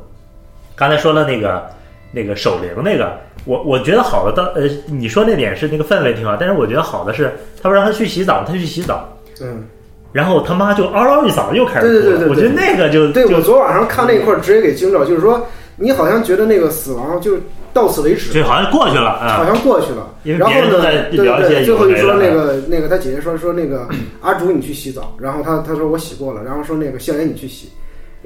[0.83, 1.65] 刚才说了那个
[2.11, 9.09] 那个守灵那个，我我觉得好的，到呃你说那点是那个氛围挺好，但是我觉得好的是，他不让他去洗澡，他去洗澡，
[9.41, 9.63] 嗯，
[10.11, 12.29] 然后他妈就嗷嗷一嗓子又开始哭了。
[12.31, 17.37] 我觉得那个就对我昨晚上看那一块直接给惊着，就是说你好像觉得那个死亡就
[17.73, 20.09] 到此为止，对好像过去了，好像过去了。
[20.25, 23.89] 然后呢，对对，最后一说那个那个他姐姐说说那个
[24.21, 27.71] 阿竹你去洗澡，然后他他说我洗过了，然后说那个笑颜你去洗。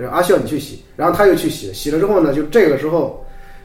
[0.04, 3.24] 阿笑，你去洗，然后他又去洗，洗了之后呢，就这个时候，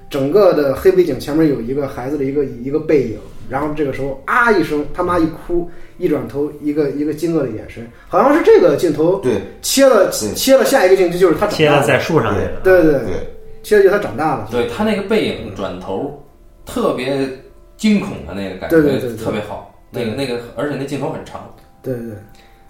[0.10, 3.18] 整个的黑背景前面有一个孩子的一个一个背影，
[3.50, 13.28] 然后这个时候啊一声，他妈一哭，一转头，一个一个惊愕的眼神，好像是这个镜头对切了切了下一个镜头就是他切了在树上那个，对对对，
[13.64, 16.22] 切了就他长大了，对他那个背影转头
[16.66, 17.28] 特别
[17.76, 22.04] 惊恐的那个感觉，对对对，特别好，那个那个，而且那镜头很长，对对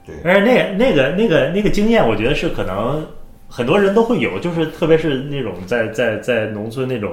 [0.05, 3.05] 对，而且那个那个那个那个经验，我觉得是可能。
[3.51, 7.11] 很多人都会有，就是特别是那种在在在农村那种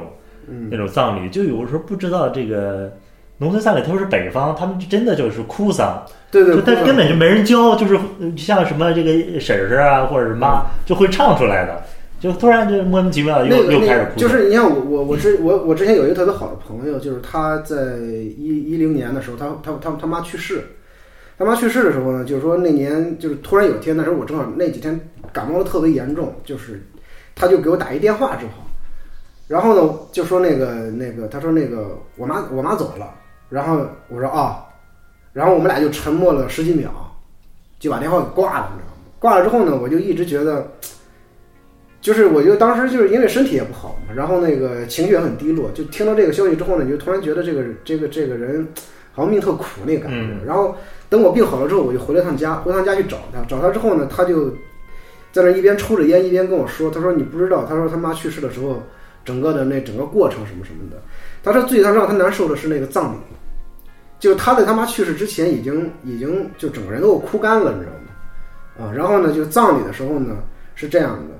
[0.70, 2.92] 那种葬礼，就有时候不知道这个
[3.38, 7.98] 农村葬礼，特别是北方，他们真的就是哭丧，对对，就他根本就没人教，就是
[8.36, 11.82] 像什么这个婶婶啊或者是妈就会唱出来的，
[12.20, 20.62] 就突然就莫名其妙又那个又开始哭，那个就是你看我我我之我我之前有一个特别好的朋友，就是他在一一零年的时候，他他他他妈去世，
[21.38, 24.98] 他妈去世的时候呢，就是说那年就是突然有一天，那时候我正好那几天
[25.32, 26.82] 感冒的特别严重，就是
[27.34, 28.52] 他就给我打一电话之后，
[29.46, 33.14] 然后呢就说那个那个他说那个我妈我妈走了，
[33.48, 34.66] 然后我说啊，
[35.32, 36.90] 然后我们俩就沉默了十几秒，
[37.78, 39.02] 就把电话给挂了，你知道吗？
[39.20, 40.70] 挂了之后呢，我就一直觉得。
[42.00, 48.66] 就是我就当时就是因为身体也不好嘛，然后那个情绪也很低落，就听到这个消息之后呢，你就突然觉得这个这个这个人
[49.12, 50.46] 好像命特苦那个感觉。
[50.46, 50.76] 然后
[51.08, 54.50] 等我病好了之后，我就回了趟家，回趟家去找他，找他之后呢，他就
[55.32, 58.82] 在那一边抽着烟一边跟我说，他说你不知道，他说他妈去世的时候，
[59.24, 61.00] 整个的那整个过程什么什么的。
[61.42, 63.18] 他说最让让他难受的是那个葬礼，
[64.18, 68.86] 就他在他妈去世之前已经已经就整个人都哭干了，你知道吗？
[68.86, 70.36] 啊，然后呢，就葬礼的时候呢
[70.74, 71.34] 是这样的。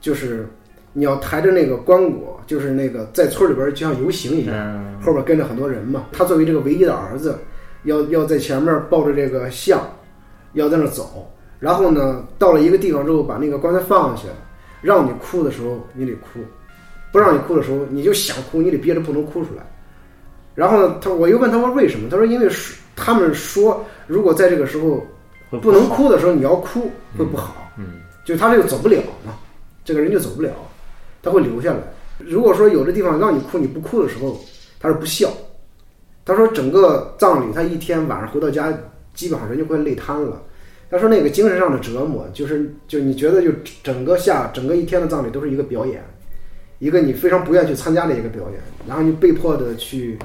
[0.00, 0.46] 就是
[0.92, 6.04] 你要抬着那个棺椁，就是那个在村里边就像游行一样，后边跟着很多人嘛。
[6.12, 7.38] 他作为这个唯一的儿子，
[7.84, 9.80] 要要在前面抱着这个像，
[10.52, 11.30] 要在那走。
[11.60, 14.24] 然后呢，到了一个地方之后，把那个棺材放下，
[14.82, 16.40] 让你哭的时候你得哭，
[17.12, 19.62] 不让你哭的时候你就想哭，你得憋着不能哭出来。
[20.54, 22.08] 然后呢，他我又问他说为什么？
[22.10, 22.48] 他说因为
[22.94, 25.02] 他们说，如果在这个时候
[25.60, 29.34] 不能哭的时候你要哭会不好，嗯，就他这个走不了嘛。
[29.84, 30.50] 这个人就走不了，
[31.22, 31.78] 他会留下来。
[32.18, 34.40] 如果说有的地方让你哭，你不哭的时候，
[34.80, 35.28] 他是不孝。
[36.24, 38.72] 他说整个葬礼，他一天晚上回到家，
[39.14, 40.42] 基本上人就快累瘫了。
[40.90, 43.50] 他说那个精神上的折磨，就是就你觉得就
[43.82, 46.02] 整个下整个一天的葬礼都是一个表演，
[46.78, 50.18] 一个你非常不愿意去参加的一个表演，然后你被迫的去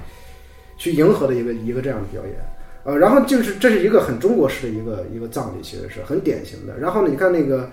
[0.78, 2.36] 去迎合的一个一个这样的表演。
[2.84, 6.78] 呃，然后就是这是一个很中国式的一个一个葬礼，其实是很典型的。
[6.78, 7.70] 然后呢，你看那个。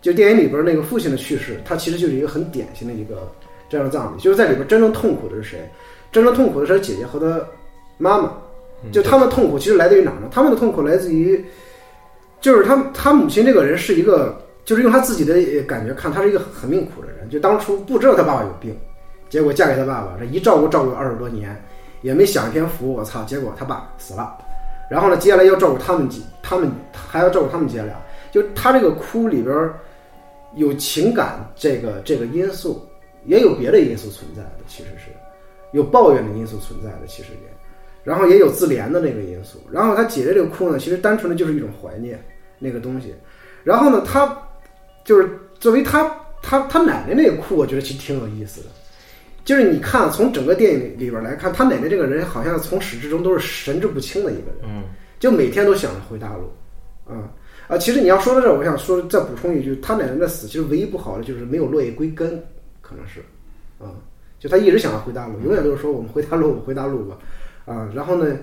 [0.00, 3.28] 就电影里边那个父亲的去世，他其实就是一个很典型的一个
[3.68, 4.20] 这样的葬礼。
[4.20, 5.68] 就是在里边真正痛苦的是谁？
[6.12, 7.44] 真正痛苦的是姐姐和他
[7.98, 8.32] 妈妈。
[8.92, 10.28] 就他们痛苦其实来自于哪呢？
[10.30, 11.44] 他们的痛苦来自于，
[12.40, 15.34] 就是他他母亲这个人是一个，就是用他自己的
[15.64, 17.28] 感觉看，他是一个很命苦的人。
[17.28, 18.74] 就当初不知道他爸爸有病，
[19.28, 21.60] 结果嫁给他爸爸，这一照顾照顾二十多年，
[22.02, 22.92] 也没享一天福。
[22.92, 23.24] 我操！
[23.24, 24.38] 结果他爸死了，
[24.88, 27.94] 然后呢，接下来要照顾他们几，他们还要照顾他们姐俩。
[28.30, 29.70] 就他这个哭里边。
[30.54, 32.82] 有情感这个这个因素，
[33.26, 35.10] 也有别的因素存在的，其实是
[35.72, 37.48] 有抱怨的因素存在的，其实也，
[38.08, 39.58] 然后也有自怜的那个因素。
[39.70, 42.18] 然后他姐姐这个哭呢，其实单纯的就是一种怀念
[42.58, 43.14] 那个东西。
[43.62, 44.36] 然后呢，他
[45.04, 45.28] 就是
[45.60, 46.10] 作为他
[46.42, 48.68] 他他奶奶那个哭，我觉得其实挺有意思的。
[49.44, 54.84] 就是你看从整个电影里边来看，他奶奶这个人好像从始至终都是神志不清的一个人，嗯，
[55.18, 56.50] 就每天都想着回大陆，
[57.10, 57.28] 嗯。
[57.68, 62.42] 啊，其实你要说到这儿，我想说再补充一句，他奶奶的死其实唯一不好的就是没有落叶归根，
[62.80, 63.20] 可能是，
[63.78, 63.92] 啊，
[64.38, 67.18] 就他一直想要回大陆，永远都是说我们回大陆，我回大陆吧，
[67.68, 68.36] 啊，然后呢，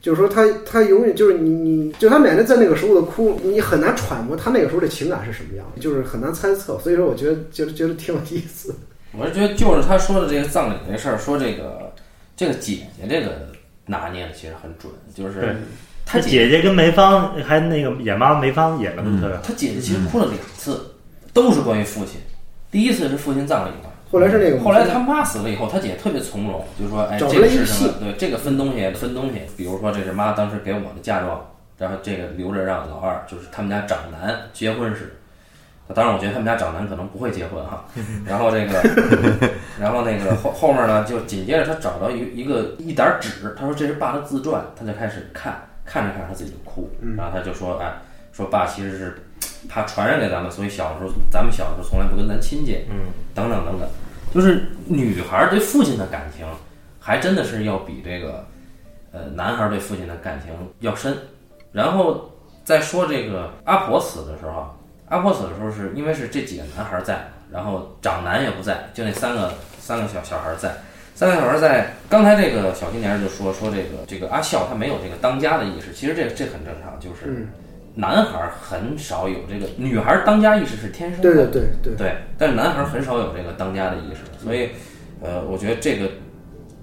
[0.00, 8.74] 就是说他他永远就是你你就他奶奶在那个时候的哭，你很难揣摩他那个时候的情感是什么样，就是很难猜测，所以说我觉得觉得觉得挺有意思。
[9.16, 11.92] 我是觉得就是他说的这个葬礼这事儿，说这个
[12.36, 13.48] 这个姐姐这个
[13.86, 15.56] 拿捏的其实很准，就是。
[16.04, 19.42] 他姐姐跟梅芳还那个演妈梅芳演的特别好。
[19.42, 20.84] 他姐姐其实哭了两次，
[21.32, 22.20] 都是关于父亲。
[22.72, 27.94] 第一次是父亲葬礼嘛，后来是那个，后来他妈死了以后，他姐特别从容，就说：“哎，这个是什么？
[27.98, 29.40] 对，这个分东西，分东西。
[29.56, 31.44] 比如说，这是妈当时给我的嫁妆，
[31.78, 35.16] 然后这个留着让老二，就是他们家长男结婚时。
[35.94, 37.84] 当然，我觉得他们家长男可能不会结婚哈。
[38.24, 38.82] 然后这个，
[39.80, 47.92] 然后那个后后面呢，就紧接着他找到一一个一沓纸，他说这是爸的自传，他就开始看。”看着看着他自己就哭，然后他就说：“哎，
[48.32, 49.16] 说爸其实是
[49.68, 53.88] 他传染给咱们，所以小时候咱们小时候从来不跟咱亲近，嗯，等等等等，
[54.34, 56.46] 就是女孩对父亲的感情，
[57.00, 58.46] 还真的是要比这个
[59.12, 61.16] 呃男孩对父亲的感情要深。
[61.72, 62.30] 然后
[62.64, 64.74] 再说这个阿婆死的时候，
[65.08, 70.74] 阿婆死的时候是因为是这几个男孩在，然后长男也不在，就那三个三个小小孩在。”
[71.14, 77.46] 三个小孩在刚才这个小青年就说说这个这个阿笑他没有这个当家的意识，其实这这很正常，就是
[77.94, 81.96] 男孩很少有这个，女孩当家意识是天生的，对对对对。
[81.96, 84.70] 对，但是男孩很少有这个当家的意识，所以
[85.20, 86.10] 呃，我觉得这个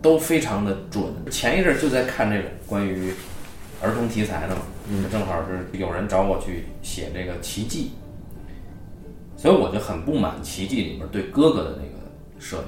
[0.01, 1.03] 都非常的准。
[1.31, 3.11] 前一阵就在看这种关于
[3.81, 4.61] 儿童题材的嘛，
[5.11, 7.91] 正好是有人找我去写这个奇迹，
[9.35, 12.63] 所以我就很不满奇迹里边对哥哥的那个设计。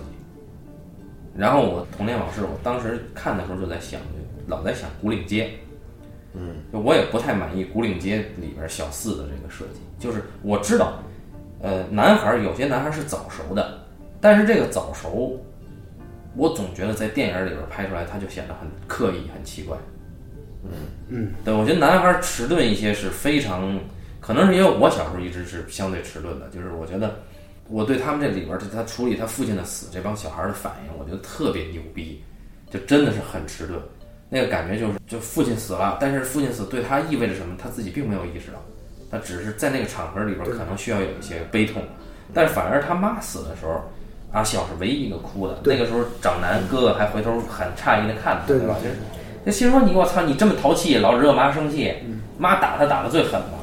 [1.37, 4.01] 然后我童年往事，我当时看的时候就在想，
[4.47, 5.51] 老在想古岭街，
[6.33, 9.81] 嗯，就我也不太满意古岭街里边小四的这个设计。
[9.99, 10.93] 就是我知道
[11.61, 13.79] 呃，男孩儿有些男孩儿是早熟的，
[14.19, 15.39] 但是这个早熟，
[16.35, 19.77] 我总觉得在电影里边拍出来，他就显得很刻意、很奇怪。
[20.63, 20.69] 嗯
[21.09, 23.79] 嗯，对，我觉得男孩迟钝一些是非常，
[24.19, 27.19] 可能是因为我小时候一直是相对迟钝的，就是我觉得
[27.67, 32.23] 我对他们这里边儿他处理他父亲的死这帮小孩儿的反应，我觉得特别牛逼，
[32.69, 33.79] 就真的是很迟钝。
[34.33, 38.59] 那个感觉就是，就父亲死了，但是父亲死对他意味着什么，他自己并没有意识到，
[39.11, 41.83] 他只是在那个场合里边可能需要有一些悲痛，
[42.33, 43.81] 但是反而他妈死的时候，
[44.31, 45.59] 阿笑是唯一一个哭的。
[45.65, 48.77] 那个时候长男哥哥还回头很诧异的看他，对吧？
[48.81, 48.95] 就是
[49.43, 51.93] 那心说你我操，你这么淘气，老惹妈生气，
[52.37, 53.59] 妈打他打的最狠嘛，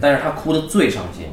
[0.00, 1.26] 但是他哭的最伤心。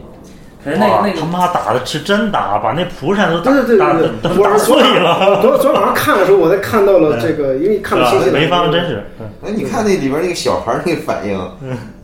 [0.63, 5.41] 可是那个那个他妈打的是真打，把那蒲扇都打对对对打对对，都打我是昨碎了。
[5.41, 9.25] 昨昨晚上看的时候，我才看到了这个，因为看了信息潍坊真是，嗯。
[9.43, 11.37] 哎，你看那里边那个小孩儿那个反应，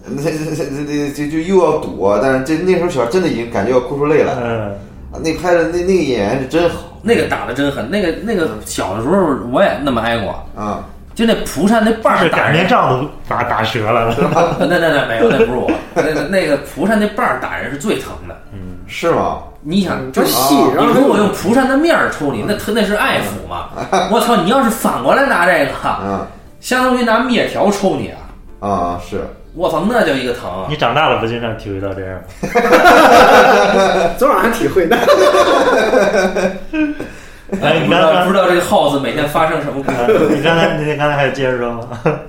[0.05, 4.39] 那那那那就就又要躲，但是这那时候小孩真的已经感觉要哭出泪来了。
[4.43, 4.59] 嗯，
[5.11, 6.83] 啊那拍的那那个演员是真好。
[7.03, 9.15] 那个打的真狠，那个那个小的时候
[9.51, 10.83] 我也那么挨过，啊！
[11.17, 14.13] 就那蒲扇那把是儿打人擀面杖都打打折了。
[14.61, 18.37] 那那那没有，那不是我，那个那个蒲扇那把儿打人是最疼的。
[18.53, 19.39] 嗯是吗？
[19.61, 23.69] 你想，就细，然后你如果用蒲扇的面儿抽你，那他那是爱抚嘛？
[24.11, 24.35] 我操！
[24.35, 25.71] 你要是反过来拿这个，
[26.03, 26.23] 嗯
[26.59, 28.11] 相当于拿面条抽你
[28.61, 28.69] 啊！
[28.69, 29.21] 啊是。
[29.55, 30.67] 我操，那叫一个疼啊！
[30.69, 34.11] 你长大了不经常体会到这样吗？
[34.19, 34.95] 昨晚上体会的。
[37.61, 41.99] 哎，你不知道不知道这个 house 每天发生什么故事， 你刚才你刚才还有接着说吗？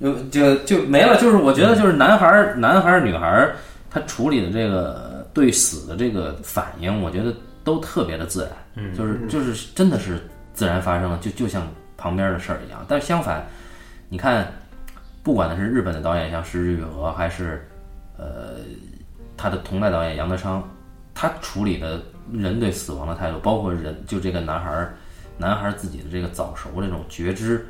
[0.00, 1.16] 就就就没了。
[1.20, 3.54] 就是我觉得，就是男孩儿、男孩儿、女孩儿，
[3.88, 8.50] 他处理的这个对死的这个反应，我觉得都特别的自然。
[8.76, 10.20] 嗯就是就是真的是
[10.52, 11.62] 自然发生的，就就像
[11.96, 12.84] 旁边的事儿一样。
[12.88, 13.46] 但是相反，
[14.08, 14.46] 你看，
[15.22, 17.64] 不管是日本的导演像石之予和，还是
[18.18, 18.56] 呃
[19.36, 20.68] 他的同代导演杨德昌，
[21.14, 22.02] 他处理的
[22.32, 24.94] 人对死亡的态度，包括人就这个男孩儿，
[25.36, 27.66] 男孩儿自己的这个早熟这种觉知，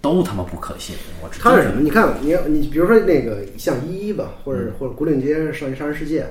[0.00, 0.96] 都他妈不可信。
[1.22, 1.80] 我只他是什么？
[1.80, 6.26] 你看，你你比如说那个像一一吧，或者或者古岭街少年杀人事件，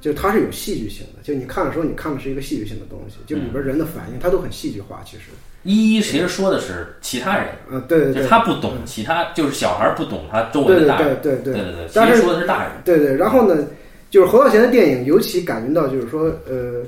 [0.00, 1.22] 就它是有戏剧性的。
[1.22, 5.02] 就你看的时候，你看的是一个戏剧性的东西，就里边人的反应，它都很戏剧化。
[5.04, 5.24] 其实，
[5.62, 11.20] 一一其实说的是其他人，嗯，对对就对，他不懂其他，就是小孩儿不懂他周围对对的大人。
[11.20, 12.72] 对对对对对，其但是实说的是大人。
[12.82, 13.62] 对对，然后呢，
[14.10, 16.82] 就是侯孝贤的电影，尤其感觉到就是说，呃，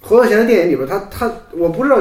[0.00, 1.98] 侯孝贤的电影里边，他他我不知道，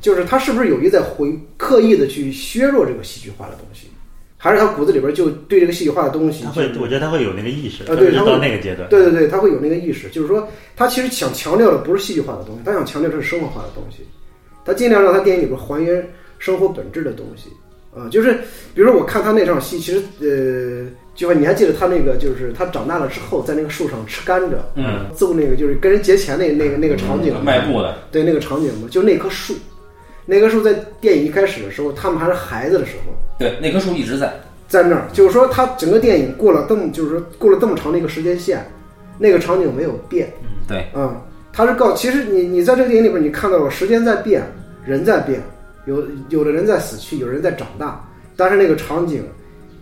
[0.00, 3.88] 就是他是不是有意在回刻意的去削弱这个戏剧化的东西，
[4.36, 8.88] 还是他骨子里边就对这个戏剧化的东西他会，我觉得他会有那个意识，呃对他会特别是到那个阶段。
[8.90, 14.04] 对对对，他会有那个意识，就是说他其实想强调的不是戏剧化的东西，他想强调的是生活化的东西，
[14.64, 16.06] 他尽量让他电影里边还原
[16.38, 17.48] 生活本质的东西。
[17.96, 18.34] 啊、就是
[18.74, 20.86] 比如说我看他那场戏，其实呃，
[21.16, 27.32] 就说你还记得他那个，就是他长大了之后在那个树上吃甘蔗，嗯，揍那个就是跟人劫钱那那个那个场景。
[27.32, 29.54] 吗，迈步的，对那个场景嘛，就那棵树，
[30.26, 34.32] 那棵树在电影一开始的时候，他们还是孩子的时候，对，那棵树一直在。
[34.68, 38.68] 在那儿，就是说他整个电影过了这么，就是说过了这么长的一个时间线，
[39.16, 41.18] 那个场景没有变，嗯对，嗯、
[41.52, 44.42] 他是告，其实你你在这个电影里边，你看到了时间在变，
[44.84, 45.40] 人在变，
[45.86, 48.04] 有有的人在死去，有人在长大，
[48.36, 49.22] 但是那个场景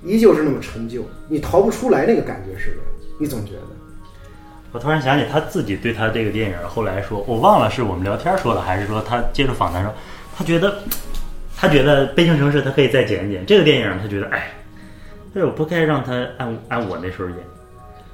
[0.04, 2.76] 依旧是那么陈旧，你逃不出来那个感觉似的，
[3.18, 3.60] 你总觉得。
[4.72, 9.94] 我突然想起他自己对他这个电影后来说，我忘了是我们聊天说的，还是说他接受访谈说，
[10.36, 10.78] 他觉得
[11.56, 14.50] 他觉得《悲情城市》他可以再剪一剪，这个电影他觉得哎，
[15.34, 17.38] 哎我不该让他按按我那时候演。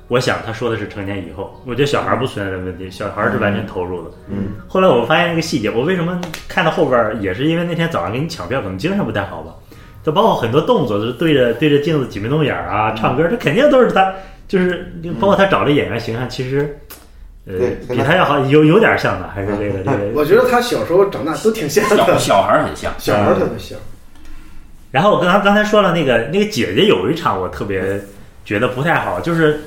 [0.09, 4.11] 我想他说的是成年以后，我觉得小孩不存在的问题，小孩是完全投入的。
[4.29, 9.55] 嗯，后来我发现一个细节，我为什么看到后边儿也是因为那天早上给你抢票，可能精神不太好吧，
[10.03, 14.13] 就包括很多动作，就是对着对着镜子挤眉弄眼儿啊，唱歌，这肯定都是他，
[14.49, 16.79] 就是包括他找的演员形象，其实
[17.47, 17.55] 呃
[17.89, 19.99] 比他要好，有有点像的，还是这个这个。
[20.15, 22.93] 我觉得他小时候长大都挺像小的，小孩儿很像。
[22.99, 23.79] 小孩儿特别像。
[24.91, 28.01] 然后我刚才刚才说了那个那个姐姐有一场我特别
[28.45, 29.61] 觉得不太好，就是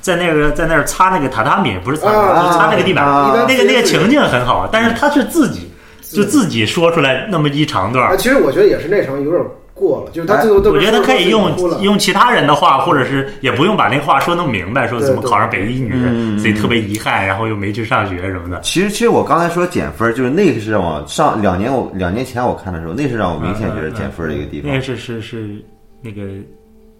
[0.00, 5.70] 在那个在那儿擦那个榻榻米，不是擦，啊是擦那个地板，啊那个那个情境很好，但是他是自己
[6.00, 8.16] 就自己说出来那么一长段。
[8.16, 9.44] 其实我觉得也是那场有点
[9.80, 11.50] 过了，就是他最后都我觉得可以用。
[11.80, 18.60] 用其他人的话，或者是也不用把那话说那么明白，说怎么考上北一女，嗯自己特别遗憾，然后又没去上学什么的。
[18.60, 24.82] 其实，其实我刚才说减分，就是那个是让我上两年我两年前我看的时候，那是让我明显觉得减分的一个地方那个。
[24.84, 25.64] 是是是
[26.02, 26.22] 那个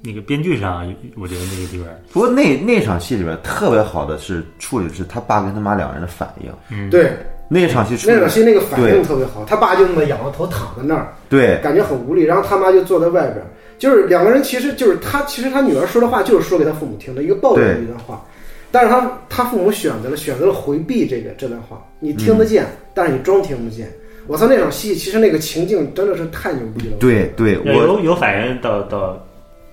[0.03, 7.13] 那个编剧上，我觉得那个地方，不过那那场戏里边特别好的是处理的是他爸跟他妈两人的反应，嗯，对，
[7.53, 13.47] 那场戏那场戏那个反应特别好，他爸就那么仰着头躺在那儿，对感觉很无力，然后他妈就坐在外边儿，
[13.77, 18.25] 就是两个人其实就是他其实他女儿说的话就是说给他父母听的一个抱怨的一段话。
[18.73, 23.91] 但是他他父母选择了选择了回避这个这段话，你听得见，但是你装听不见。
[24.29, 26.99] 我操，那场戏其实那个情境真的是太牛逼了。
[27.01, 29.21] 对对，有我有有反应到到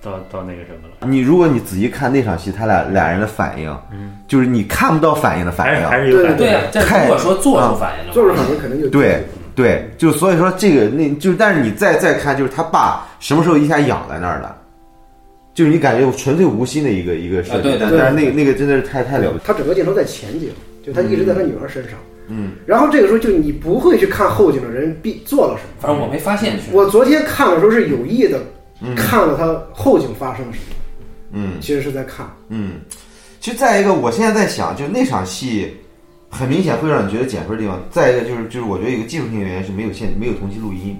[0.00, 6.36] 到到那个什么了，你如果你仔细看那场戏，他俩俩人的反应，嗯，就是你看不到反应的反还是应，还是有反应。
[6.36, 9.24] 对呀、这太如果说做出反应的话，就是反应肯定就对
[9.54, 14.56] 对，就所以说这个那就但是你再再看，就是他爸什么时候一下养在那儿了，
[15.52, 20.50] 就是你感觉纯粹无心的一个一个设计，啊对对但对但是那个那个真的是太太了不起，他整个镜头在前景，
[20.86, 21.94] 就他一直在他女儿身上。
[22.28, 25.70] 嗯，然后这个时候就你不会去看后景的人必做了什么。
[25.80, 26.64] 反正我没发现是。
[26.72, 28.38] 我昨天看的时候是有意的
[28.96, 30.74] 看了他后景发生了什么，
[31.32, 32.26] 嗯其实是在看。
[32.48, 32.80] 嗯。
[33.40, 35.72] 其实再一个，我现在在想，就那场戏，
[36.28, 37.80] 很明显会让你觉得减分的地方。
[37.88, 40.96] 再一个就是就是我觉得有一个技术性原因是没有现没有同期录音，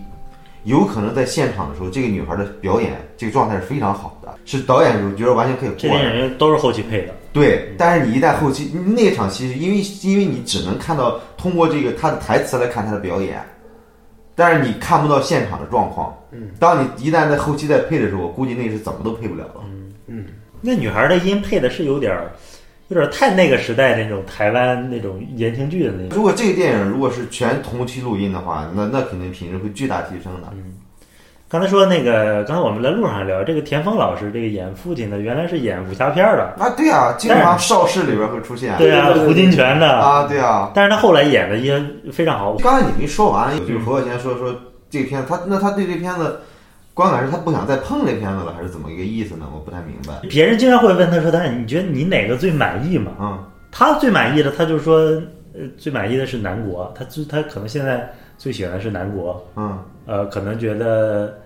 [0.63, 6.05] 有可能在现场的时候，这个女孩的表演这个状态是非常好的，是导演我觉得完全可以这过的。
[6.05, 13.45] 些演员都是后期配的，对，但是你一旦后期那场戏，是因为因为你只能看到通过这个他的台词来看他的表演，
[14.37, 16.17] 但是你看不到现场的状况。
[16.31, 19.63] 嗯，当你一旦在后期再配的时候，我估计那是怎么都配不了了。
[19.67, 20.25] 嗯嗯
[20.61, 22.31] 那女孩的音配的是有点儿，
[22.89, 26.17] 有点儿太那个时代那种台湾那种言情剧的那种。
[26.17, 30.49] 如果这个电影如果是全同期录音的话，那那肯定品质会巨大提升的。
[30.53, 30.75] 嗯
[31.51, 38.77] 刚才说那个，刚才我们在路上聊这个田丰老师，这个演父亲的，原来是演武侠片儿的，啊，对啊，经常邵氏里边会出现。
[38.77, 39.89] 对啊胡金铨的。
[39.89, 40.71] 啊，对啊。
[40.75, 42.55] 但是他后来演的也非常好。
[42.57, 44.55] 刚才你没说完，就是何小贤说说
[44.91, 46.41] 这个片子，他那他对这片子
[46.95, 49.47] 观感是他不想再碰这片子了，还是怎么一个意思呢？
[49.53, 50.15] 我不太明白。
[50.29, 55.01] 别人经常会问他说：“但是你觉得你哪个最满意嘛嗯？”他最满意的，他就说
[55.55, 56.93] ：“呃，最满意的是南国。
[56.97, 59.47] 他最他可能现在最喜欢的是南国。
[59.57, 61.39] 嗯呃，可能觉得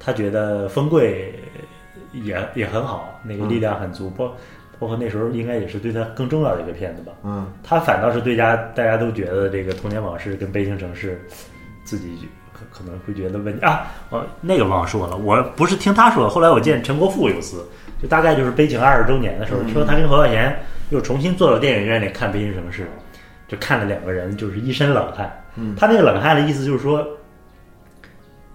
[0.00, 1.34] 他觉得风贵
[2.12, 4.34] 也也很好，那个力量很足，包
[4.78, 7.12] 包括那时候应该也是对他更重要的一个片子吧。
[7.24, 11.20] 嗯他反倒是对家大家都觉得这个《童年往事》跟《悲情城市》，
[11.84, 12.26] 自己
[12.56, 17.62] 可可能会觉得问题啊，哦，那个忘了说了，我不是听他说的，后来我见陈国富有次，
[18.00, 22.82] 就大概就是《悲情》二十周年的时候，说他跟侯孝贤又重新坐到电影院里看《悲情城市》，
[23.46, 25.30] 就看了两个人就是一身冷汗。
[25.56, 27.06] 嗯他那个冷汗的意思就是说。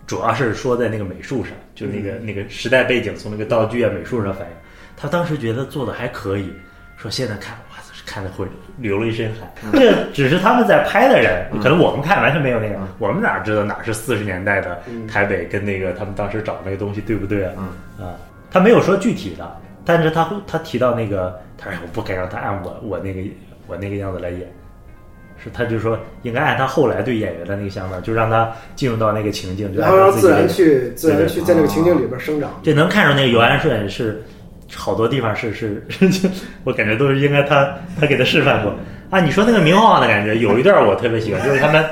[0.07, 4.53] 主要是说在那个美术上，就那个、那个时代背景，从那个道具啊、美术上反映。
[4.97, 6.51] 他当时觉得做的还可以，
[6.97, 7.70] 说现在看，哇，
[8.11, 8.45] 看的会
[8.77, 9.71] 流了一身汗。
[9.71, 17.53] 这只是他们在拍的人，可能我们看完全没有那个，我们哪知道哪是四十年代的台北跟那个他们当时找那个东西对不对啊？
[17.97, 18.19] 啊，
[18.51, 23.21] 他没有说具体的，但是他他提到那个，他说我不该让他按我我那个
[23.67, 24.41] 我那个样子来演。
[25.43, 32.51] 是，他就说应该按他后来对演员的那个想法，就让他进入到那个情境，就然后让自然按照自己的去自然对去在那个情境里边生长。
[32.61, 34.21] 这能看出那个尤安顺是
[34.75, 35.83] 好多地方是是，
[36.63, 38.73] 我感觉都是应该他他给他示范过
[39.09, 39.19] 啊。
[39.19, 41.83] 你说那个明晃晃的感觉，有一段我特别喜欢，就是他们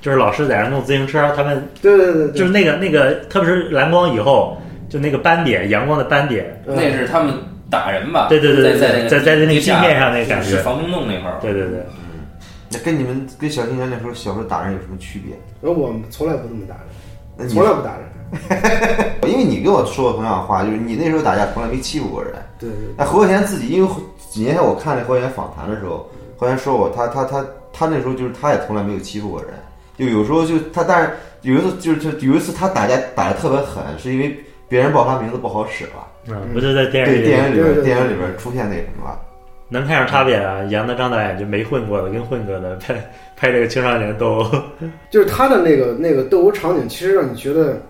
[0.00, 7.34] 就是老师在那弄自行车，他们对对对对，就是那个那个，特别是蓝光以后，就那个斑点，阳光的斑点，嗯那是他们
[7.70, 8.26] 打人吧？
[8.28, 11.38] 对对对对在在在在那个镜面上那个感觉是防空洞那块儿。
[11.40, 11.80] 对对对，
[12.70, 15.34] 那跟你们跟小青年那时候小时候打人有什么区别？
[15.70, 16.84] 我们从来不这么打人，
[17.36, 18.00] 那你从来不打人。
[19.28, 22.32] 因为你跟我说过同样的话，就是你那时候打架从来没欺负过人。
[22.58, 23.88] 对对那何小贤自己，因为
[24.30, 29.50] 几年前我看那何小贤访谈的时候，何小贤说过，他他他他那时候就是他也从来没有欺负过人，
[29.96, 31.10] 就有时候就他，但是
[31.42, 34.36] 有一次就是他有一次他打架打的特别狠，是因为
[34.68, 39.18] 别人报他名字不好使了，嗯，不就在电视对里电影里边电影里边出现那什么了。
[39.68, 40.62] 能看出差别啊？
[40.68, 42.94] 杨德张导演就没混过的跟混过的 拍
[43.34, 44.50] 拍这个青少年斗殴
[45.10, 47.80] 就是他的那个那个斗殴场景，其实让你觉得，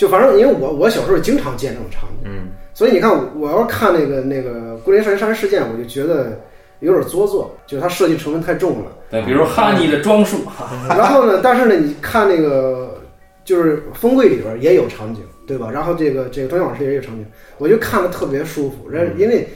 [0.00, 6.40] 就反正因为我我小时候经常见这种场景，嗯所以你看我要看那个那个《桂林少年杀人事件》，我就觉得
[6.78, 8.92] 有点做作，就是它设计成分太重了。
[9.10, 10.38] 对，比如哈尼的装束，
[10.88, 12.98] 然后呢，但是呢，你看那个
[13.44, 15.70] 就是《风柜》里边也有场景，对吧？
[15.70, 17.26] 然后这个这个《东阳往事》也有场景，
[17.58, 18.88] 我就看的特别舒服。
[18.88, 19.46] 然因为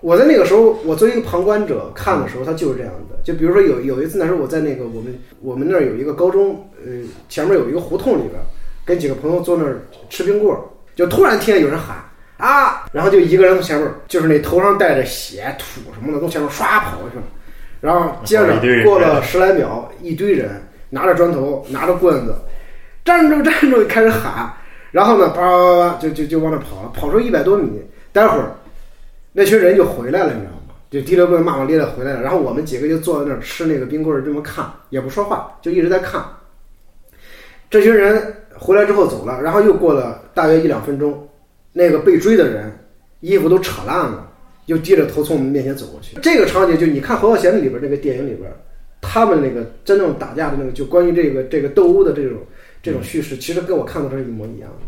[0.00, 3.16] 我在那个时候，我作为一个旁观者看的时候，它就是这样的。
[3.24, 6.92] 就比如说有有一次，那时候我在那个我们我们那儿有一个高中，呃，
[7.28, 8.40] 前面有一个胡同里边，
[8.88, 9.78] 跟几个朋友坐那儿
[10.10, 10.58] 吃冰棍儿，
[10.96, 12.02] 就突然听见有人喊。
[12.38, 12.86] 啊！
[12.92, 17.24] 然后就一个人从前面，就是那头上带着血土什么的，从前面唰跑过去了。
[17.80, 20.50] 然后接着过了十来秒，一堆人
[20.88, 22.36] 拿着砖头，拿着棍子，
[23.04, 24.52] 站住站住，开始喊。
[24.92, 27.82] 然后呢，叭叭叭就就就往那跑了，跑出一百多米。
[28.12, 28.52] 待会儿
[29.32, 30.74] 那群人就回来了，你知道吗？
[30.92, 32.22] 就提着棍骂骂咧咧回来了。
[32.22, 36.24] 然后我们几个就坐在那儿吃那个冰棍儿，这么看，也不说话，就一直在看。
[37.68, 41.28] 这群人回来之后走了，然后又过了大约一两分钟，
[41.72, 42.70] 那个被追的人
[43.20, 44.30] 衣服都扯烂了，
[44.66, 46.16] 又低着头从我们面前走过去。
[46.20, 48.50] 这个场景就你看侯孝贤里边那个电影里边，
[49.00, 52.38] 他们那个真正打架的那个，就关于这个这个斗殴的这种
[52.82, 54.86] 这种叙事，其实跟我看到这一模一样的。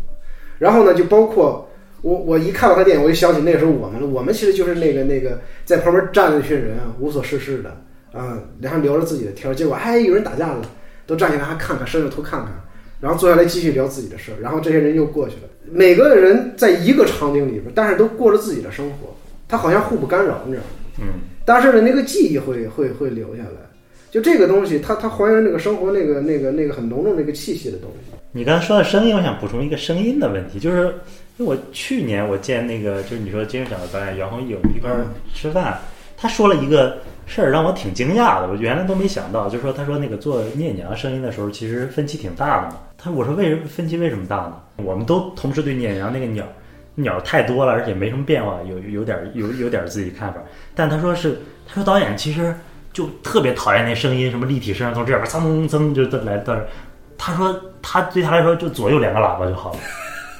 [0.59, 1.67] 然后呢，就包括
[2.01, 7.69] 我我一看到他电影，我就想起那时候我们了，我们其实就是那个那个在旁边站着那群人啊，无所事事的
[8.11, 10.61] 啊，然后聊着自己的天儿，结果哎有人打架了，
[11.07, 12.51] 都站起来还看看，伸着头看看。
[13.01, 15.41] 然后坐下来继续聊自己的事儿，然后这些人又过去了。
[15.69, 19.13] 每个人在一个场景里边，但是都过着自己的生活，
[19.47, 20.69] 他好像互不干扰，你知道吗？
[20.99, 21.07] 嗯，
[21.43, 23.59] 但是呢，那个记忆会会会留下来。
[24.11, 28.11] 就这个东西，它它还原那个生活那个那个那个很浓重那个气息的东西。
[28.33, 30.93] 你刚才说的声音，我想补充一个声音的问题，就是
[31.37, 35.79] 因为我去年我见那个就是你说金日奖的导演杨宏毅，我们一块儿吃饭，
[36.17, 36.97] 他说了一个
[37.31, 42.75] 事儿让我挺惊讶的，我原来都没想到，就是说他说那个做聂娘声音的时候，其实分歧挺大的嘛。
[42.97, 44.53] 他我说为什么分歧为什么大呢？
[44.75, 46.45] 我们都同时对聂娘那个鸟
[46.95, 50.41] 鸟太多了，而且没什么变化，有有点有有点自己看法。
[50.75, 52.53] 但他说是他说导演其实
[52.91, 56.67] 就特别讨厌那声音，什么立体声从这边噌噌就来到这儿。
[57.17, 59.79] 他说他对他来说就左右两个喇叭就好了。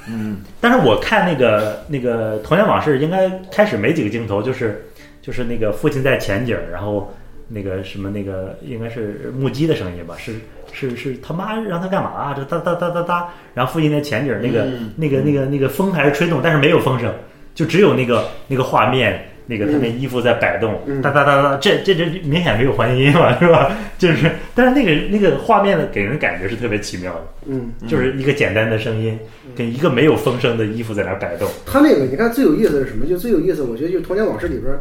[0.09, 4.83] 嗯，但是我看那个那个《童年往事》，应该开始没几个镜头，就是
[5.21, 7.13] 就是那个父亲在前景，然后
[7.47, 10.33] 那个什么那个应该是木屐的声音吧，是
[10.71, 12.33] 是是他妈让他干嘛啊？
[12.35, 17.13] 这哒哒哒哒哒，然后父亲在前景，那个、那个那个那个风还是吹动，但是没有风声，
[17.53, 19.27] 就只有那个那个画面。
[19.47, 23.75] 那个他那衣服在摆动，哒哒哒哒，这这这明显没有环境音嘛，是吧？
[23.97, 29.19] 就是，但是那个那个画面的给人感觉是特别奇妙的，嗯，就是一个简单的声音，
[29.53, 31.49] 跟一个没有风声的衣服在那儿摆动。
[31.65, 33.05] 他那个你看最有意思的是什么？
[33.05, 34.73] 就最有意思，我觉得就《童年往事》里边，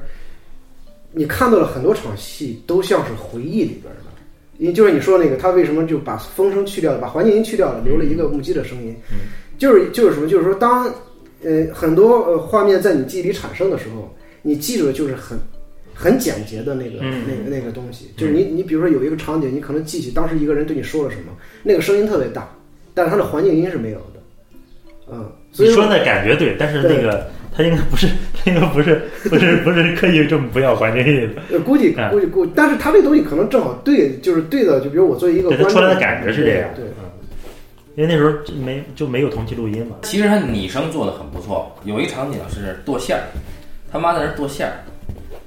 [1.13, 4.01] 你看到了很多场戏都像是回忆里边的。
[4.59, 8.95] 也就是你说那个，他为什么就把风声去掉了，把环境音去掉了，留了一个木屐的声音？
[9.57, 10.29] 就是就是什么？
[10.29, 10.85] 就是说当
[11.43, 15.39] 呃很多呃画面在你记忆里产生的时候，你记住的就是很
[15.95, 18.11] 很简洁的那个、嗯那个那个东西。
[18.19, 21.33] 就是你你比如说有一个场景，你可能记起当时一个人对你说了什么，
[21.63, 22.47] 那个声音特别大，
[22.93, 24.21] 但是它的环境音是没有的。
[25.11, 31.43] 嗯，所以你说的感觉对，但是那个他应该不是， 他应该不是不是不是刻意这么不要环境音的。
[31.51, 34.81] 呃，估计嗯估计估，但是他这东西可能正好对，就是对的。
[34.81, 37.11] 就比如我作为一个对他，出来的感觉是这样对，嗯，
[37.97, 39.97] 因为那时候就没就没有同期录音嘛。
[40.03, 43.23] 其实他拟声做的很不错，有一场景是剁馅儿，
[43.93, 44.73] 他妈在那儿剁馅儿。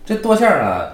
[0.06, 0.89] 这剁馅儿呢，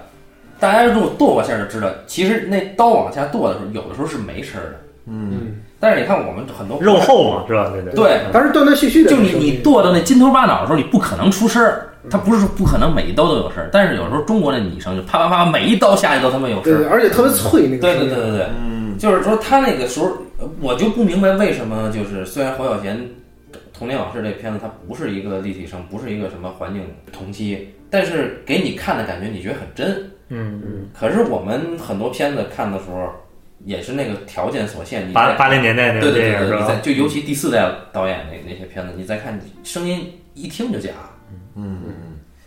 [0.60, 4.80] 大家如果剁过馅儿就知道，其实那刀往下剁的时候，有的时候是没声儿的。
[5.06, 7.70] 嗯，但是你看我们很多肉厚嘛，是吧？
[7.72, 7.92] 对对。
[7.94, 9.10] 对，但是断断续续的。
[9.10, 11.86] 就你你剁到那筋头巴脑的时候，你不可能出声儿。
[12.10, 16.90] 它不是说不可能每一刀都有声儿，但是有时候中国的女生就啪啪啪，每一刀下去都他妈有声对对，儿。
[16.90, 18.08] 而且特别脆那个对声音。
[18.08, 20.06] 对对对对，嗯，就是说他那个时候，
[20.38, 22.96] 呃我就不明白为什么就是虽然侯孝贤
[23.74, 29.90] 《童年往事》这片子它不是一个立体声，不是一个什么环境同期，但是给你看的感觉你觉得很真。
[30.30, 30.88] 嗯嗯。
[30.98, 33.10] 可是我们很多片子看的时候，
[33.64, 36.80] 也是那个条件所限，你八八零年代那对个电影是对对对，你在吧？
[36.82, 40.90] 就尤其第四代导演那那些片子，你再看声音一听就假。
[41.56, 41.94] 嗯嗯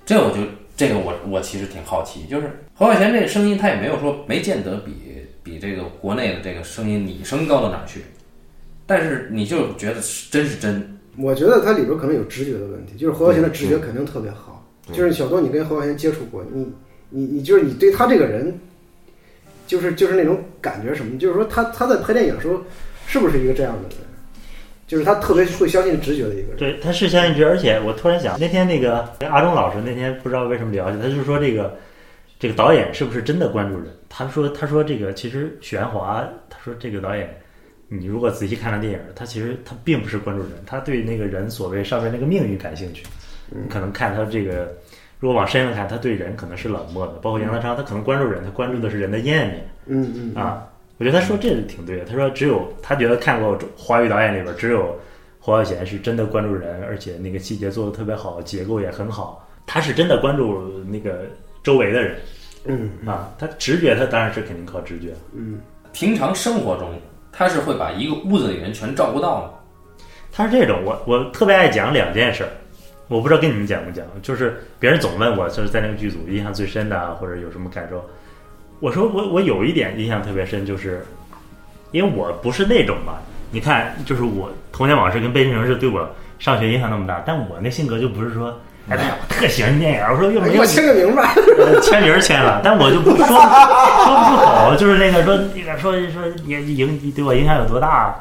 [0.05, 0.37] 这我就
[0.75, 4.91] 这个我我其实挺好奇，就是侯孝贤这个声音，他也没有说没见得比
[5.43, 8.01] 比这个国内的这个声音拟声高到哪儿去，
[8.85, 14.65] 但是你就觉得是真是真，我觉得它里边可能有直觉的问题，就是侯孝贤的直觉肯定特别好。
[14.87, 16.67] 对就是小东，你跟侯孝贤接触过，你
[17.09, 18.59] 你你就是你对他这个人，
[19.67, 22.61] 就是就是那种感觉什么，就是说他他在拍电影的时候，
[23.07, 23.97] 是不是一个这样的人？
[24.85, 26.57] 就是他特别会相信直觉的一个人。
[26.57, 31.75] 对，他是相信直觉，而且我突然想，那天那个阿忠老师那天不知道为什么聊起，他就说这个
[32.37, 33.87] 这个导演是不是真的关注人？
[34.09, 37.33] 他说他说这个其实许鞍华，他说这个导演，
[37.87, 43.03] 你如果仔细看了电影，他其实他并不是关注人，他对那个人所谓上面那个命运感兴趣。
[43.49, 44.73] 你可能看他这个，
[45.23, 49.65] 如果往深了看，他对人可能是冷漠的，包括杨德昌，他可能关注人，他关注的是人的阴暗面。
[49.85, 50.67] 嗯嗯啊，
[50.97, 52.03] 我觉得他说这个挺对的。
[52.03, 54.99] 他说只有他觉得看过华语导演里边，只有
[55.39, 59.47] 侯孝贤是真的关注人，而且那个细节做的特别好，结构也很好。
[59.65, 61.21] 他是真的关注那个
[61.63, 62.17] 周围的人
[62.65, 65.13] 嗯啊，他直觉他当然是肯定靠直觉。
[65.33, 65.57] 嗯
[65.93, 66.89] 平常生活中
[67.31, 69.51] 他是会把一个屋子里人全照顾到吗。
[70.33, 72.49] 他是这种，我我特别爱讲两件事儿，
[73.07, 78.03] 我不知道跟你们讲不讲，就是别人总问我，就是在那个剧组印象最深的啊，或者有什么感受。
[78.79, 81.05] 我说我我有一点印象特别深，就是
[81.91, 91.33] 因为我不是那种吧，你看，就是我童年往事跟悲情城市对我上学影响那么大，但我那性格就不是说，哎，呀我特喜欢电影，我说又没有给我签个名吧。
[91.57, 98.15] 呃签名儿签了，但我就不说说不出口，就是那个说那个说说也影对我影响有多大，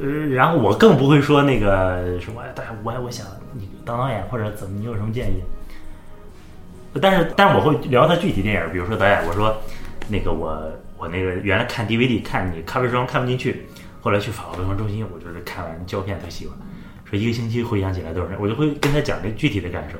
[0.00, 5.42] 呃，然后我更不会说那个什么，哎，大我我想你当导演或者怎么，你有什么建议？
[7.00, 9.56] 但是但是我会聊他具体电影，比如说导演，我说
[10.08, 13.66] 那个我我那个原来看 DVD 看你咖啡庄看不进去，
[14.02, 16.54] 后来去法国文化中心，我就是看完胶片特喜欢，
[17.06, 19.96] 说一个星期回想起来都是，我就会跟他讲这具体的感受，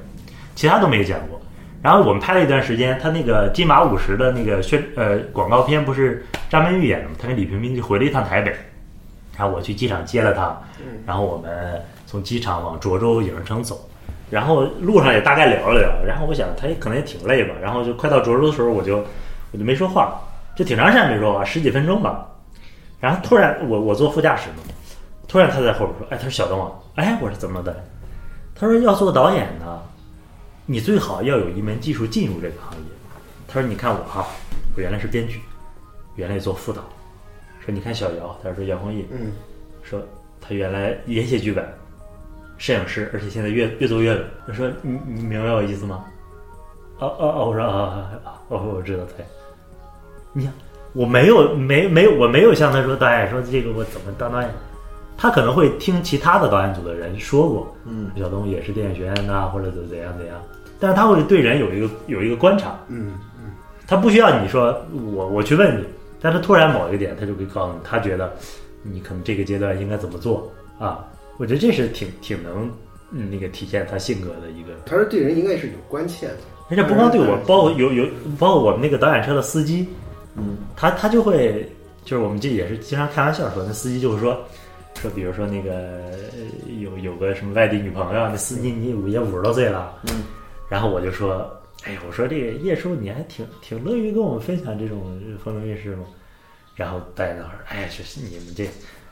[0.54, 1.40] 其他都没讲过。
[1.80, 7.14] 然后我们拍了一段时间，他那个金马五十的那个宣呃广告片不是张曼玉演的吗？
[7.18, 8.50] 他跟李冰冰就回了一趟台北，
[9.36, 10.60] 然后我去机场接了他，
[11.06, 13.86] 然后我们从机场往涿州影视城走，
[14.30, 19.04] 然后路上也大概聊了聊，然后我想他也可能也挺累吧，然后就快到涿州的时候，我就
[19.52, 20.18] 我就没说话，
[20.56, 22.26] 就挺长时间没说话，十几分钟吧。
[22.98, 24.62] 然后突然我我坐副驾驶嘛，
[25.28, 27.84] 突然他在后边说：“哎，他说小东啊，哎，我说怎么的？
[28.54, 29.78] 他说要做导演呢，
[30.64, 32.86] 你最好要有一门技术进入这个行业。
[33.46, 34.26] 他说你看我哈，
[34.74, 35.42] 我原来是编剧，
[36.16, 36.82] 原来做副导。
[37.60, 39.30] 说你看小姚，他说杨红毅，嗯，
[39.82, 40.00] 说
[40.40, 41.64] 他原来也写剧本，
[42.58, 44.24] 摄影师，而且现在越越做越稳。
[44.46, 46.04] 他说你你明白我意思吗？
[46.98, 49.24] 哦哦哦，我说啊啊啊，哦我知道对。
[50.32, 50.52] 你看
[50.92, 54.50] 我没有没没有我没有向他说导演说这个我怎么当导演，
[55.16, 60.36] 他可能会听其他的导演组的人说过，嗯，小东也是电影学院的或者怎怎样怎样，
[60.80, 63.12] 但是他会对人有一个有一个观察，嗯
[63.86, 64.76] 他不需要你说
[65.14, 65.84] 我我去问你，
[66.20, 68.30] 但是突然某一个点，他就会告诉你，他觉得
[68.82, 71.04] 你可能这个阶段应该怎么做啊？
[71.38, 72.70] 我觉得这是挺挺能
[73.10, 76.36] 嗯那个体现他性格的一个，他说对人应该是有关切的，
[76.68, 78.06] 而且不光对我，包括有有
[78.38, 79.88] 包括我们那个导演车的司机，
[80.36, 81.66] 嗯，他他就会
[82.04, 84.38] 就是我们这也是经常开玩笑说，那司机就是说
[85.00, 90.24] 说，比如说那个呃有有个什么外地女朋友，那司机你也五十多岁了，嗯，
[90.68, 91.48] 然后我就说，
[91.84, 96.04] 哎呀，我说这个叶叔你还挺挺乐于跟我们分享这种风流韵事吗？
[96.74, 98.68] 然后导演说，哎，就是你们这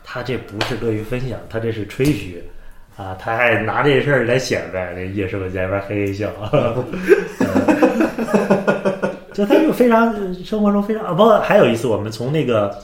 [0.09, 2.41] 他这不是乐于分享，他这是吹嘘。
[2.97, 6.31] 啊，他还拿这事儿来显摆，那叶师傅在那边嘿嘿笑，
[9.35, 12.75] 就他就非常生活中非常啊，包括还有一次我们从那个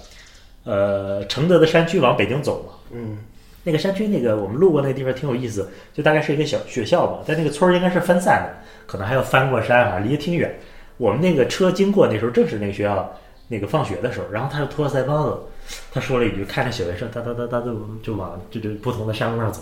[0.64, 3.16] 呃承德的山区往北京走嘛，嗯
[3.64, 8.50] 那个山区那个我们路过那个地方挺有意思，就大概是一个小学校吧，在那个村儿应该是分散的，
[8.86, 10.54] 可能还要翻过山，反正离得挺远。
[10.98, 13.10] 我们那个车经过那时候正是那个学校
[13.48, 15.38] 那个放学的时候，然后他就托着腮帮子，
[15.92, 19.60] 他说了一句，开着小学生哒哒哒哒就就往就就不同的山路上走，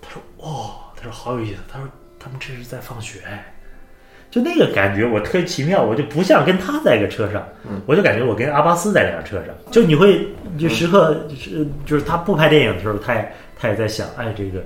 [0.00, 1.88] 他说哦，他说好有意思，他说
[2.18, 3.54] 他们这是在放学哎。
[4.30, 7.44] 就那个感觉，我特别奇妙，我就不像跟他在一个车上，
[7.84, 9.46] 我就感觉我跟阿巴斯在两辆车上。
[9.72, 10.24] 就你会
[10.56, 14.62] 就时刻是就是他不拍电影的时候，他也他也在想，哎，这个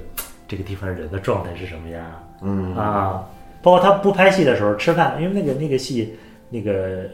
[0.47, 2.05] 这个地方人的状态是什么样
[2.43, 3.24] 嗯啊？
[3.62, 6.14] 包括他不拍戏的时候吃饭，因为那个那个戏
[6.51, 7.07] 那个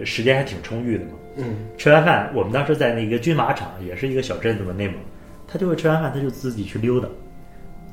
[0.00, 1.12] 呃时间还挺充裕的嘛。
[1.36, 4.96] 嗯吃完饭，我们当时在那个军马场，也是一个小镇子嘛，内蒙，
[5.46, 7.08] 他就会吃完饭他就自己去溜达，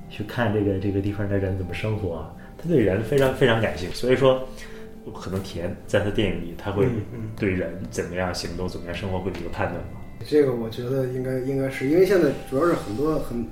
[0.09, 2.33] 去看这个这个地方的人怎么生活啊。
[2.57, 4.47] 他对人非常非常感兴趣，所以说
[5.19, 6.85] 可能体验在他电影里，他会
[7.39, 9.99] 对人怎么样行动、怎么样生活会有一个判断吧。
[10.23, 13.43] 这个我觉得应该应该是因为现在主要是很多很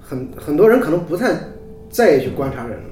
[0.00, 1.34] 很很多人可能不太
[1.90, 2.84] 在意去观察人了。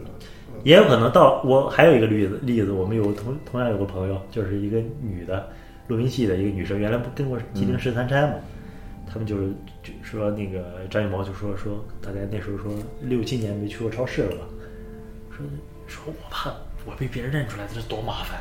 [0.64, 5.48] 也有可能到我还有一个例子例子，我们有同同样有个朋友，就是一个女的
[5.88, 8.34] 录音系的一个女生，原来不跟过《吉林十三钗》嘛，
[9.10, 9.48] 他们就是
[9.82, 12.72] 就说那个张艺谋就说说大概那时候说
[13.02, 14.44] 六七年没去过超市了吧，
[15.36, 15.44] 说
[15.86, 16.50] 说我怕
[16.84, 18.38] 我被别人认出来，这多麻烦。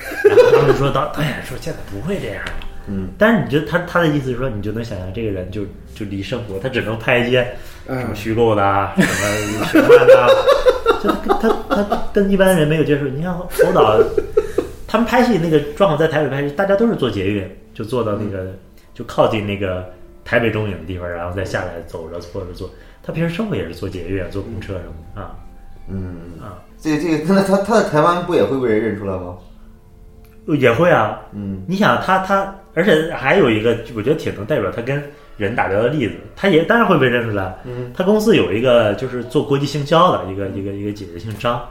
[0.24, 2.52] 然后他们说导导演说现在不会这样了。
[2.88, 7.44] 嗯，但是你就他他的意思是说，你就能想象这个人就就离生活，他只能拍一些
[7.86, 9.02] 什么嗯，虚构的啊，什
[9.58, 10.26] 么玄幻的啊，
[11.04, 13.06] 就他他他跟一般人没有接触。
[13.06, 13.98] 你像侯导，
[14.90, 18.52] 他们拍戏那个状况在台北拍戏，大家都是坐捷运，就坐到那个
[18.92, 19.88] 就靠近那个
[20.24, 22.68] 台北中影的地方，然后再下来走着或者坐。
[23.00, 25.36] 他平时生活也是坐捷运、坐公车什么的啊
[25.88, 29.36] 嗯，啊，这个这个，那他他在台湾不也会被人认出来吗？
[30.58, 31.20] 也会啊。
[31.32, 35.00] 嗯你想他他，而且还有一个我觉得挺能代表他跟
[35.36, 37.56] 人打交道的例子，他也当然会被认出来。
[37.64, 41.64] 嗯他公司有一个就是做国际行销的一个一个一个姐姐姓张，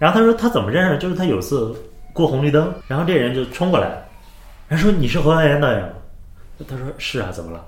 [0.00, 0.98] 然后他说他怎么认识？
[0.98, 1.72] 就是他有次
[2.16, 4.08] 过红绿灯，然后这人就冲过来，
[4.68, 5.88] 然后说你是侯耀岩导演吗？
[6.66, 7.58] 他说是啊，怎么了？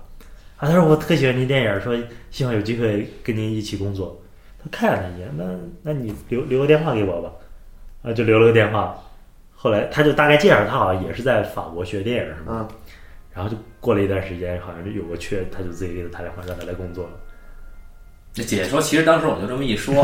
[0.56, 1.94] 啊，他说我特喜欢您电影，说
[2.30, 4.18] 希望有机会跟您一起工作。
[4.58, 5.44] 他看了他一眼，那
[5.82, 7.30] 那你留留个电话给我吧，
[8.02, 8.98] 啊，就留了个电话。
[9.54, 12.68] 后来他就大概介绍他好像也是在法国学电影什么的，嗯，
[13.34, 17.10] 然后就过了一段时间，好像就有个缺，他就自己给他打电话让他来工作了。
[18.34, 19.94] 这姐姐说，其实当时我就这么一说，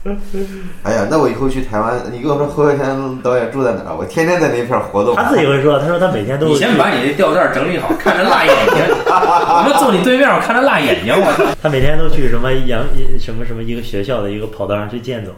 [0.84, 5.16] 哎呀，那我以后去台湾，你跟我说侯耀贤导演住在哪儿，我天天在那片儿活动。
[5.16, 8.76] 他自己会说，他说他每天都你先把你的吊带整理好，看着辣眼睛。
[9.08, 11.44] 我说坐你对面，我看着辣眼睛，我操！
[11.62, 12.84] 他每天都去什么杨
[13.18, 15.32] 什么什么一个学校的一个跑道上去健走，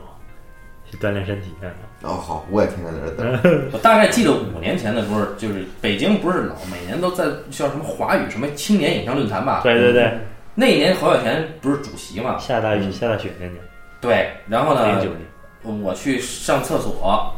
[0.91, 1.53] 去锻炼身体。
[1.63, 1.71] 嗯
[2.03, 3.65] 哦，好，我也天天在这儿等。
[3.73, 9.61] 我大概记得五年前的时候，就是北京不是老每年都在叫什么华语什么青年影像论坛吧？
[9.63, 10.19] 对对对，
[10.61, 12.37] 那一年侯孝贤不是主席嘛？
[12.37, 13.55] 下大雨下大雪那年，
[14.01, 17.33] 对，然后呢零，九年，我去上厕所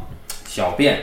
[0.47, 0.99] 小便，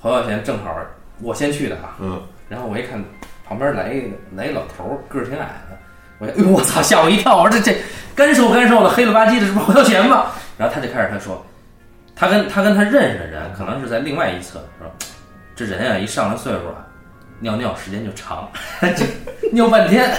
[0.00, 0.74] 侯孝贤正好
[1.20, 2.18] 我先去的啊，嗯，
[2.48, 2.98] 然后我一看
[3.46, 5.76] 旁边来一个来一老头儿，个儿挺矮的，
[6.18, 7.36] 我哎呦我操，吓我一跳！
[7.36, 7.78] 我说这这
[8.14, 10.28] 干瘦干瘦的，黑了吧唧的，是不是侯孝贤吗？
[10.56, 11.44] 然后他就开始他说，
[12.16, 14.90] 他跟他跟他认识的人，可能是在另外一侧，说
[15.54, 16.86] 这人啊一上了岁数啊，
[17.44, 18.50] 尿尿时间就长，
[18.96, 19.04] 就
[19.52, 20.02] 尿半天。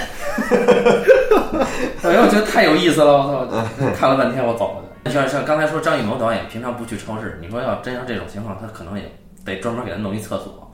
[2.02, 3.90] 哎呦，我觉得太有意思了，我操！
[3.98, 5.10] 看了半天，我走了。
[5.10, 9.10] 像像刚才说张艺谋导演平常不去超市，你说要真像这种情况，他可能也
[9.44, 10.70] 得专门给他弄一厕所，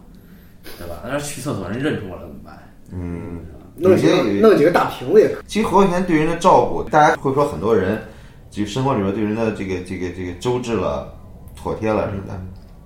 [0.78, 0.96] 对吧？
[1.04, 2.58] 那去厕所人认出我了怎么办？
[2.92, 3.40] 嗯，
[3.76, 4.14] 弄几个
[4.46, 5.44] 弄几个大瓶子也可以。
[5.46, 7.98] 其实侯孝贤对人的照顾，大家会说很多人，
[8.50, 11.10] 就生活里边对人的这个这个这个周至了、
[11.56, 12.38] 妥帖了什么的。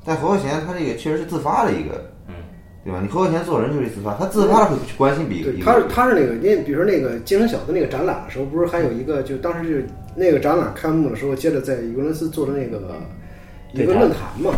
[0.04, 2.06] 但侯孝贤他这个确实是自发的一个，嗯，
[2.86, 3.00] 对吧？
[3.02, 5.64] 你侯孝贤做人就是自发，他自发的会去关心别对，一个。
[5.64, 9.84] 他是他是那个，因为比如说那个精神小子那个展览的时候，不是还有一个，就当时就是
[10.14, 12.80] 那个展览开幕的时候，接着在尤伦斯做的那个
[13.72, 14.52] 一个论坛嘛，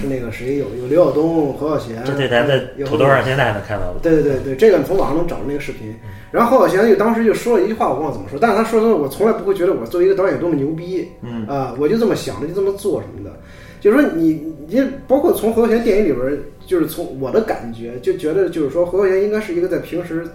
[0.00, 4.00] 是那个谁有有刘晓东、何小贤，这对咱在土豆上现在还能看到的。
[4.02, 5.94] 对对对对，这个你从网上能找到那个视频。
[6.32, 13.36] 然后何晓贤就当时就说了一句话，我忘了怎么说，但是他说的我从来不会觉得我作为一个导演多么牛逼，嗯啊、我就这么想着就这么做什么的。
[13.80, 20.26] 就是说你你包括从何小贤电影里边儿，就是从我的感觉就觉得就是说侯孝贤应该是一个在平时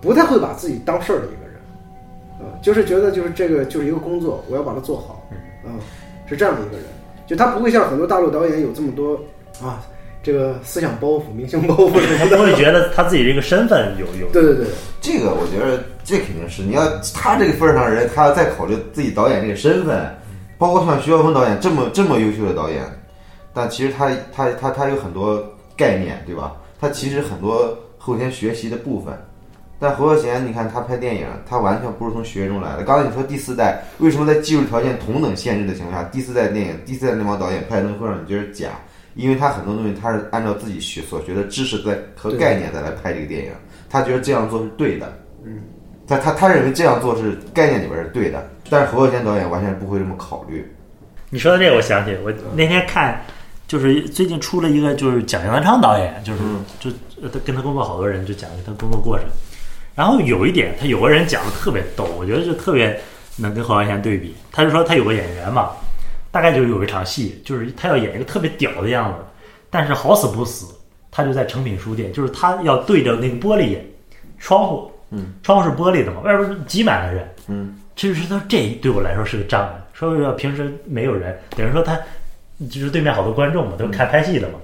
[0.00, 1.54] 不太会把自己当事儿的一个人，
[2.40, 5.28] 啊、就是觉得就是这个就是一个工作，我要把它做好，
[5.64, 5.74] 啊、
[6.26, 6.86] 是这样的一个人，
[7.26, 9.18] 就他不会像很多大陆导演有这么多
[9.60, 9.82] 啊
[10.22, 12.36] 这个思想包袱、明星包袱什他么的。
[12.36, 14.66] 不会觉得他自己这个身份有有对对对，
[15.00, 16.82] 这个我觉得这肯定是，你要
[17.14, 20.04] 他这个份儿上的人，他要再考虑自己导演这个身份，
[20.58, 22.84] 包括像徐晓峰导演这么这么优秀的导演，
[23.58, 25.44] 但其实他他他他有很多
[25.76, 26.54] 概念，对吧？
[26.80, 29.12] 他其实很多后天学习的部分。
[29.80, 32.84] 但侯孝贤，你看他拍电影，他完全不是从学院中来的。
[32.84, 38.68] 刚才你说第四代为什么在技术条件同等限制的情况下，第四代电影、第四代那帮导演拍的东西会让你觉得假？
[39.14, 43.52] 因为他很多东西他是按照自己学所学的知识在和概念再来拍这个电影，
[43.90, 45.12] 他觉得这样做是对的。
[45.44, 45.62] 嗯，
[46.06, 50.64] 他他他认为这样做是概念里边是对的，但是侯孝贤导演完全不会这么考虑。
[51.30, 53.20] 你说的这个，我想起我那天看，
[53.68, 56.40] 就是最近出了一个，就是蒋杨德昌导演，就是
[56.80, 56.90] 就
[57.22, 59.26] 呃他跟他工作好多人就讲他工作过程，
[59.94, 62.98] 然后有一点他有个人讲的特别逗，我觉得就特别
[63.36, 64.34] 能跟侯孝贤对比。
[64.50, 65.72] 他就说他有个演员嘛，
[66.30, 69.18] 大概就有一场戏，就是他要演一个特别屌的样子，
[69.68, 70.74] 但是好死不死，
[71.10, 73.76] 他就在诚品书店，就是他要对着那个玻璃
[74.38, 79.74] 窗户，嗯，窗户是玻璃的嘛，外边挤满了人，嗯，其实他这对我来说是个障碍。
[79.92, 81.98] 说要平时没有人，等于说他
[82.66, 84.54] 就是对面好多观众嘛，都看拍戏的嘛。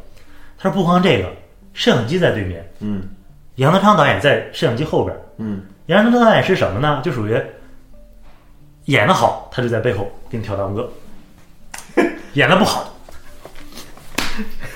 [0.58, 1.28] 他说不光这个，
[1.72, 3.02] 摄影机在对面，嗯
[3.56, 5.16] 杨德昌导演在摄影机后边。
[5.38, 7.00] 嗯，杨德昌导演是什么呢？
[7.04, 7.40] 就属于
[8.86, 10.82] 演的好，他就在背后给你挑大拇哥；
[12.34, 12.92] 演的不好，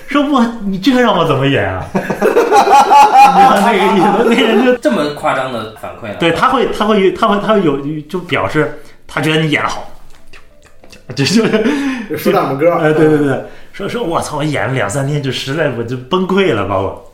[0.08, 1.84] 说我你这个让我怎么演啊？
[1.94, 6.16] 你看那个意思，那个人就这么夸张的反馈呢？
[6.18, 9.88] 对，他会，他会，他会，他会有就表示他觉得你演的好，
[11.16, 11.42] 就就
[12.10, 13.42] 就说大拇哥， 哎，对对对，
[13.72, 17.12] 说说我操，我演了两三天就实在我就崩溃了，把我。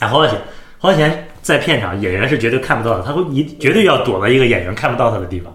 [0.00, 0.40] 啊，侯孝贤，
[0.78, 5.54] 侯孝贤在片场演员是绝对看不到的，他会一绝对要躲到一个演员看不到他的地方。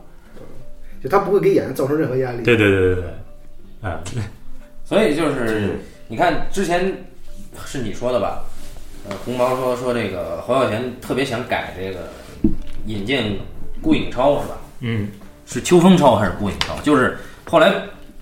[1.03, 2.43] 就他不会给演员造成任何压力。
[2.43, 3.99] 对对对对对，啊，
[4.83, 6.91] 所以就是你看之前
[7.65, 8.43] 是你说的吧？
[9.07, 12.09] 呃，红毛说说这个侯孝贤特别想改这个
[12.87, 13.39] 引进
[13.81, 14.57] 顾影超是吧？
[14.79, 15.07] 嗯，
[15.45, 16.75] 是秋风超还是顾影超？
[16.81, 17.17] 就是
[17.55, 17.71] 后来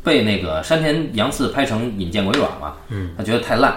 [0.04, 3.74] 被那个山田洋次拍成《引见鬼爪》嘛，嗯，他觉得太烂，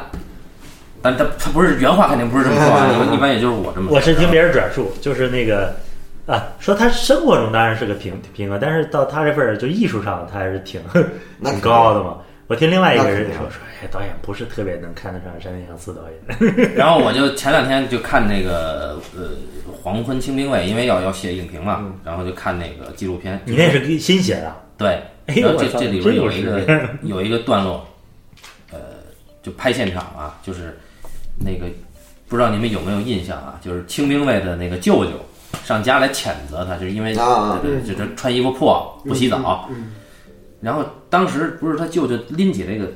[1.01, 3.97] 但他他不是原话肯定不是这么说啊，一般一般也就是我这么说。
[3.97, 5.75] 我是听别人转述，就是那个
[6.27, 10.79] 啊，说他生活中当然是个平平和，但是到他这份儿就艺术上他还是挺
[11.43, 12.19] 挺高的嘛。
[12.49, 16.75] 我听另外一个人说说，哎，导演不是特别能看得上山田洋次导演。
[16.77, 19.29] 然后我就前两天就看那个呃
[19.83, 23.41] 《黄昏清兵卫》，因为要要写影评嘛，然后就看那个纪录片。
[23.47, 24.55] 你那是新写的？
[24.79, 27.87] 对，哎然后这这里边有一个有一个段落，
[28.71, 28.79] 呃，
[29.43, 30.79] 就拍现场啊，就是
[31.39, 31.67] 那个
[32.29, 33.59] 不知道你们有没有印象啊？
[33.63, 35.13] 就是清兵卫的那个舅舅
[35.65, 39.69] 上家来谴责他，就是因为啊就他穿衣服破不洗澡，
[40.61, 42.93] 然后当时不是他舅舅拎起那个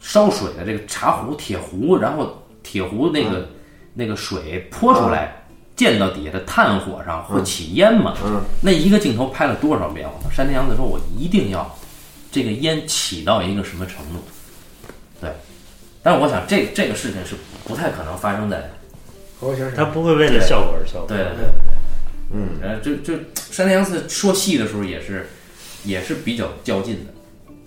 [0.00, 3.48] 烧水的这个茶壶铁壶，然后铁壶那个、
[3.94, 5.36] 那个水泼出来。
[5.80, 8.14] 溅到底下的炭火上会起烟嘛？
[8.22, 10.06] 嗯那一个镜头拍了多少遍？
[10.06, 10.28] 我操！
[10.30, 11.74] 山田洋子说：“我一定要
[12.30, 14.22] 这个烟起到一个什么程度。
[15.22, 15.30] 对，
[16.02, 18.70] 但是我想这这个事情是不太可能发生在
[19.74, 21.08] 他不会为了效果而效果。
[21.08, 21.44] 对对对，
[22.34, 23.14] 嗯，呃，就就
[23.50, 25.30] 山田洋次说戏的时候也是
[25.84, 27.12] 也是比较较劲的，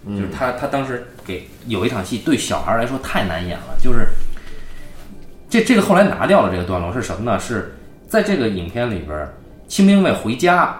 [0.05, 4.09] 嗯就是他他当时给有一场戏对小孩来说太难演了，就是
[5.49, 7.39] 这这个后来拿掉了这个段落是什么呢？
[7.39, 7.75] 是
[8.13, 9.33] 在这个影片里边儿，
[9.67, 10.77] 清兵卫回家。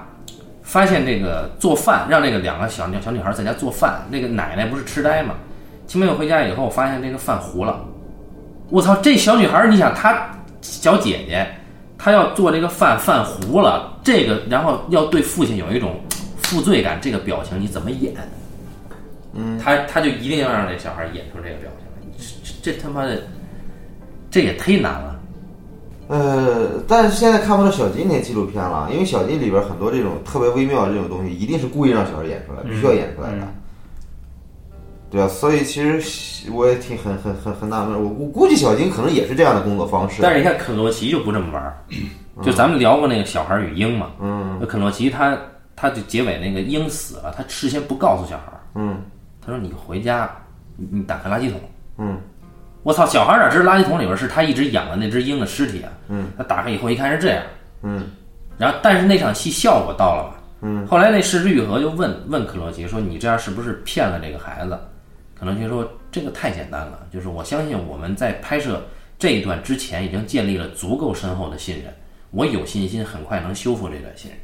[0.62, 4.02] 发现这个做饭，让这个两个小小女孩在家做饭。
[4.12, 5.34] 那个奶奶不是痴呆嘛？
[5.88, 7.84] 清兵卫回家以后，发现这个饭糊了。
[8.70, 8.96] 我操！
[8.98, 10.30] 这小女孩儿，你想她
[10.62, 11.46] 小姐姐，
[11.98, 16.00] 她要做这个饭，饭糊了，这个然后要对父亲有一种
[16.38, 18.14] 负罪感，这个表情你怎么演？
[19.34, 22.12] 嗯，他他就一定要让这小孩演出这个表情，
[22.64, 23.22] 这这这他妈的，
[24.30, 25.20] 这也忒难了。
[26.08, 33.38] 呃，但是现在看不到小金那纪录片了，因为小金里边很多这种特别微妙的这种东西，一定是故意让小孩演出来，必须要演出来的。
[33.38, 33.48] 嗯
[35.14, 40.24] 对啊，所以其实我也挺很很很很纳闷，我我估计小金可能也是这样的工作方式。
[40.24, 41.78] 但是你看肯洛奇就不这么玩儿，
[42.42, 45.38] 就咱们聊过那个小孩与鹰嘛，嗯那肯洛奇他
[45.76, 49.04] 他就结尾那个鹰死了，他事先不告诉小孩儿，嗯
[49.40, 50.28] 他说你回家，
[50.78, 51.60] 你你打开垃圾桶。
[52.00, 52.18] 嗯
[52.84, 55.92] 我操，小孩哪知道垃圾桶里边是他一直养的那只鹰的尸体啊？
[56.10, 57.44] 嗯，他打开以后一看是这样，
[57.82, 58.12] 嗯
[58.58, 60.36] 然后但是那场戏效果到了吧？
[60.62, 64.78] 嗯，后来那失之愈合就问问克罗奇说：“你这样是不是骗了这个孩子？”
[65.40, 68.82] 克罗奇说：“这个太简单了，就是我相信我们在拍摄
[69.18, 71.86] 这一段之前已经建立了足够深厚的信任，
[72.32, 74.40] 我有信心很快能修复这段信任。”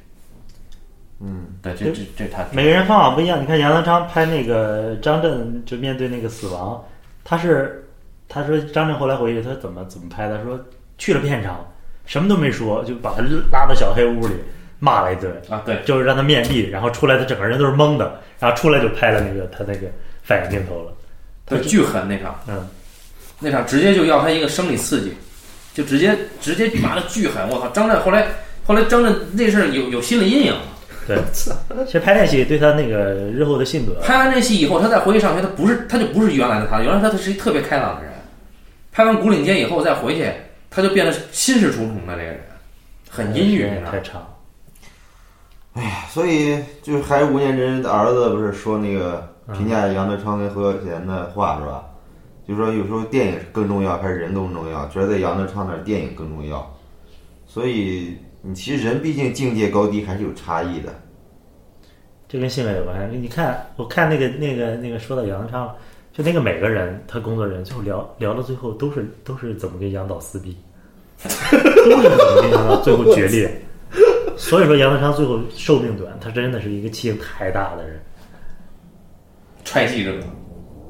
[1.21, 3.41] 嗯，对，这这这他每个人方法不一样。
[3.41, 6.81] 你看杨德昌拍那个张震，就面对那个死亡，
[7.23, 7.85] 他是
[8.29, 10.41] 他说张震后来回去，他怎么怎么拍的？
[10.43, 10.57] 说
[10.99, 11.65] 去了片场，
[12.05, 14.35] 什么都没说，就把他拉到小黑屋里
[14.79, 19.87] 骂了一顿，啊，对，就是让他面壁，然后出来他整个人都是懵的，然后出来就拍了那个他那个
[20.21, 20.93] 反应镜头了。
[21.45, 22.67] 对，巨狠那场，嗯，
[23.39, 25.11] 那场直接就要他一个生理刺激，
[25.73, 27.49] 就直接直接拿的巨狠！
[27.49, 28.27] 我操，张震后来
[28.63, 30.53] 后来张震那事儿有有心理阴影。
[31.07, 38.08] 对，其实拍那戏对他那个日后的性格，拍完这戏以后，他再回去上学，他不是他就不是原来的他，原来他他是一特别开朗的人。
[38.99, 40.29] 拍完《古岭街》以后再回去，
[40.69, 42.41] 他就变得心事重重的这个人，
[43.09, 43.91] 很阴郁，你知道吗？
[43.91, 44.27] 太长。
[46.09, 51.85] 所以就是还是吴念真的儿子不是说那个评价杨德昌跟侯孝贤的话是吧？
[52.45, 54.85] 就说有时候电影更重要还是人更重要？
[54.89, 56.77] 觉得在杨德昌那儿电影更重要。
[57.47, 60.93] 所以你其实人毕竟境界高低还是有差异的。
[62.27, 63.17] 这跟性格有关系。
[63.17, 65.73] 你看，我看那个那个那个说到杨德昌，
[66.19, 70.53] 就那个每个人他工作人员最后聊聊到最后都是都是怎么跟杨导撕逼，
[71.23, 73.49] 都是怎么跟杨导最后决裂。
[74.35, 77.97] 所以说杨德昌最后寿命短，他真的是一个气性太大的人。
[79.63, 80.13] 踹记者，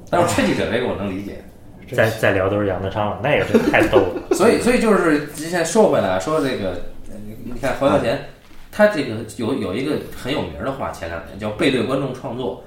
[0.10, 1.46] 但是踹记者这个我能理解。
[1.92, 4.36] 再再聊都是杨德昌了，那也是太逗了。
[4.36, 6.72] 所以，所以就是现在说回来，说这个，
[7.08, 8.20] 呃你你看侯孝贤，
[8.72, 12.64] 他这个有有一个很有名的话，前两年叫背对观众创作。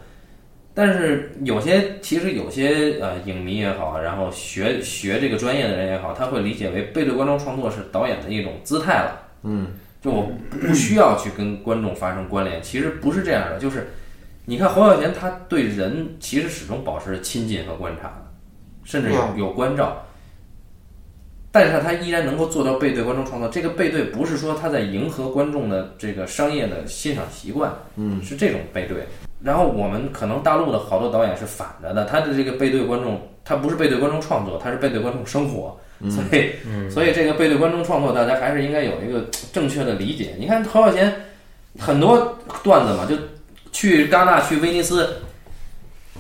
[0.75, 9.29] 但是有些其实有些呃影迷也好，然后学学这个专业的人也好，他会理解为背对观众创作是导演的一种姿态了。
[9.43, 13.59] 嗯，就我不需要去跟观众发生关联，其实不是这样的。
[13.59, 13.87] 就是
[14.47, 18.33] 你看侯孝贤，他对人其实始终保持着亲近和观察的，
[18.85, 20.03] 甚至有嗯有关照。
[21.51, 23.47] 但是他依然能够做到背对观众创作。
[23.51, 29.05] 这个背对不是说他在迎合观众的这个商业的欣赏习惯，嗯，是这种背对。
[29.45, 35.77] 然后我们可能大陆的好多导演是反着的，他的这个背对观众，他不是背对观众创作，他是背对观众生活。
[36.11, 36.51] 所以，
[36.91, 40.35] 所以这个背对观众创作，大家还是应该有一个正确的理解。
[40.37, 41.15] 你看侯孝贤
[41.79, 43.15] 很多段子嘛，就
[43.71, 45.09] 去戛纳、去威尼斯，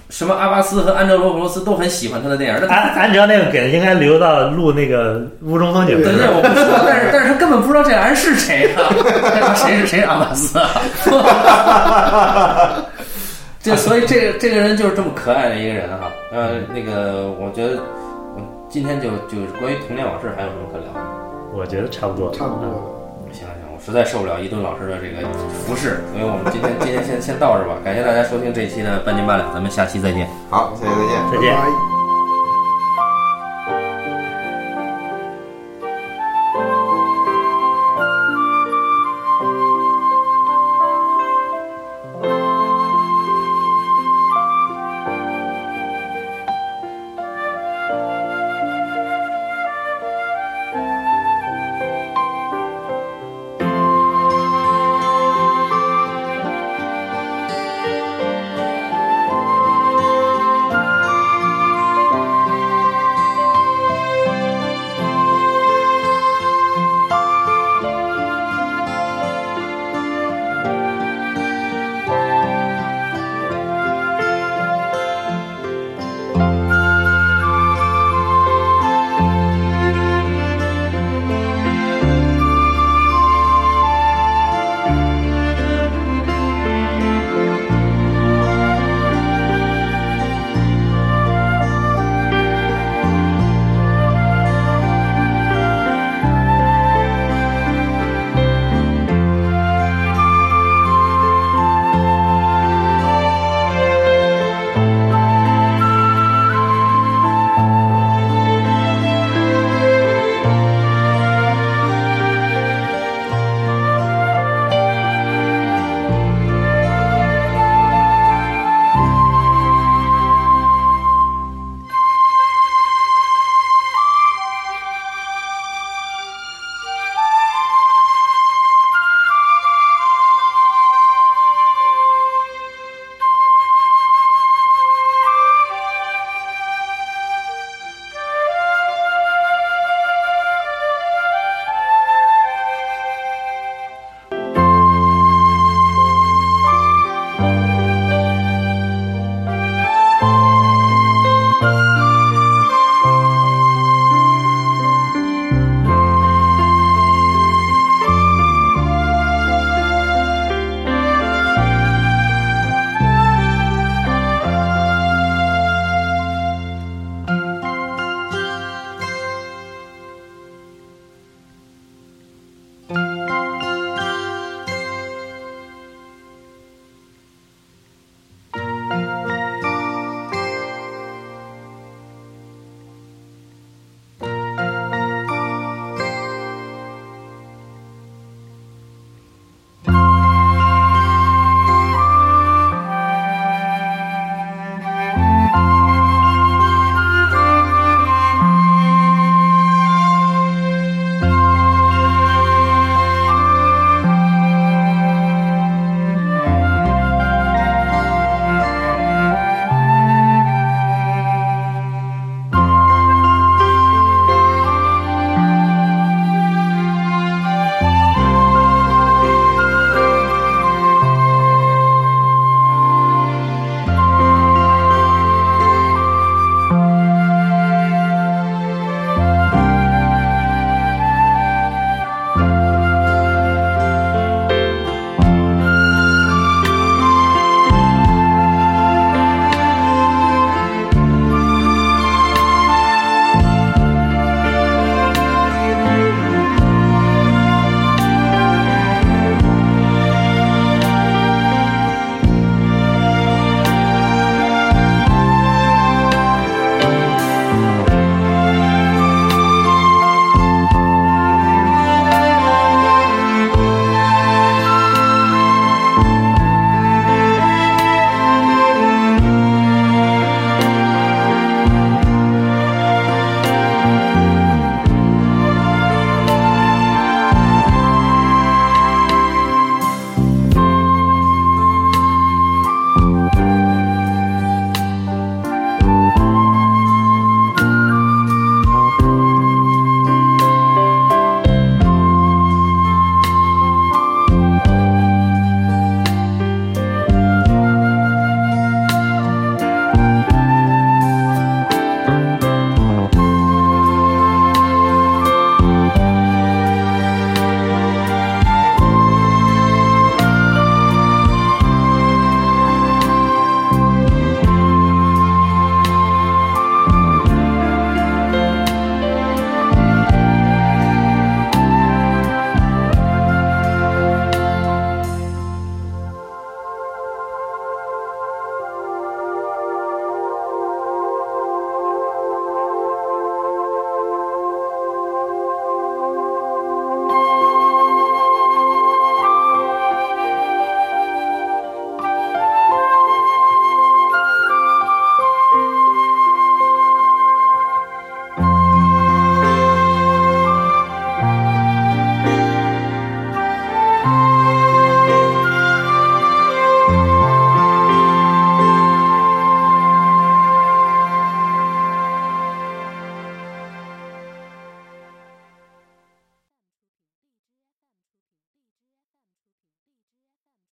[0.09, 2.61] 什么阿巴斯和安哲罗普罗斯都很喜欢他的电影。
[2.61, 8.87] 那俺俺知道那个梗应该留到录那个雾中风景的对对，我不说，但是但是他根本不知道这俩人是谁啊，
[9.57, 10.71] 谁是谁是阿巴斯啊？
[13.63, 16.11] 这所以这个这个人就是这么可爱的一个人哈。
[16.33, 17.81] 呃，那个我觉得，
[18.37, 21.01] 嗯，今天就就是关于童年往事还有什么可聊的？
[21.55, 22.33] 我觉得差不多。
[22.33, 22.75] 差不多了。
[23.31, 25.29] 行行，我实在受不了一顿老师的这个
[25.65, 27.77] 服侍，所以我们今天今天先先到这儿吧。
[27.85, 30.29] 感谢大家收听这一期的半斤八两，咱们下期再见。
[30.51, 31.15] 好，下期再见。
[31.31, 31.63] 再见拜。
[31.63, 32.02] 拜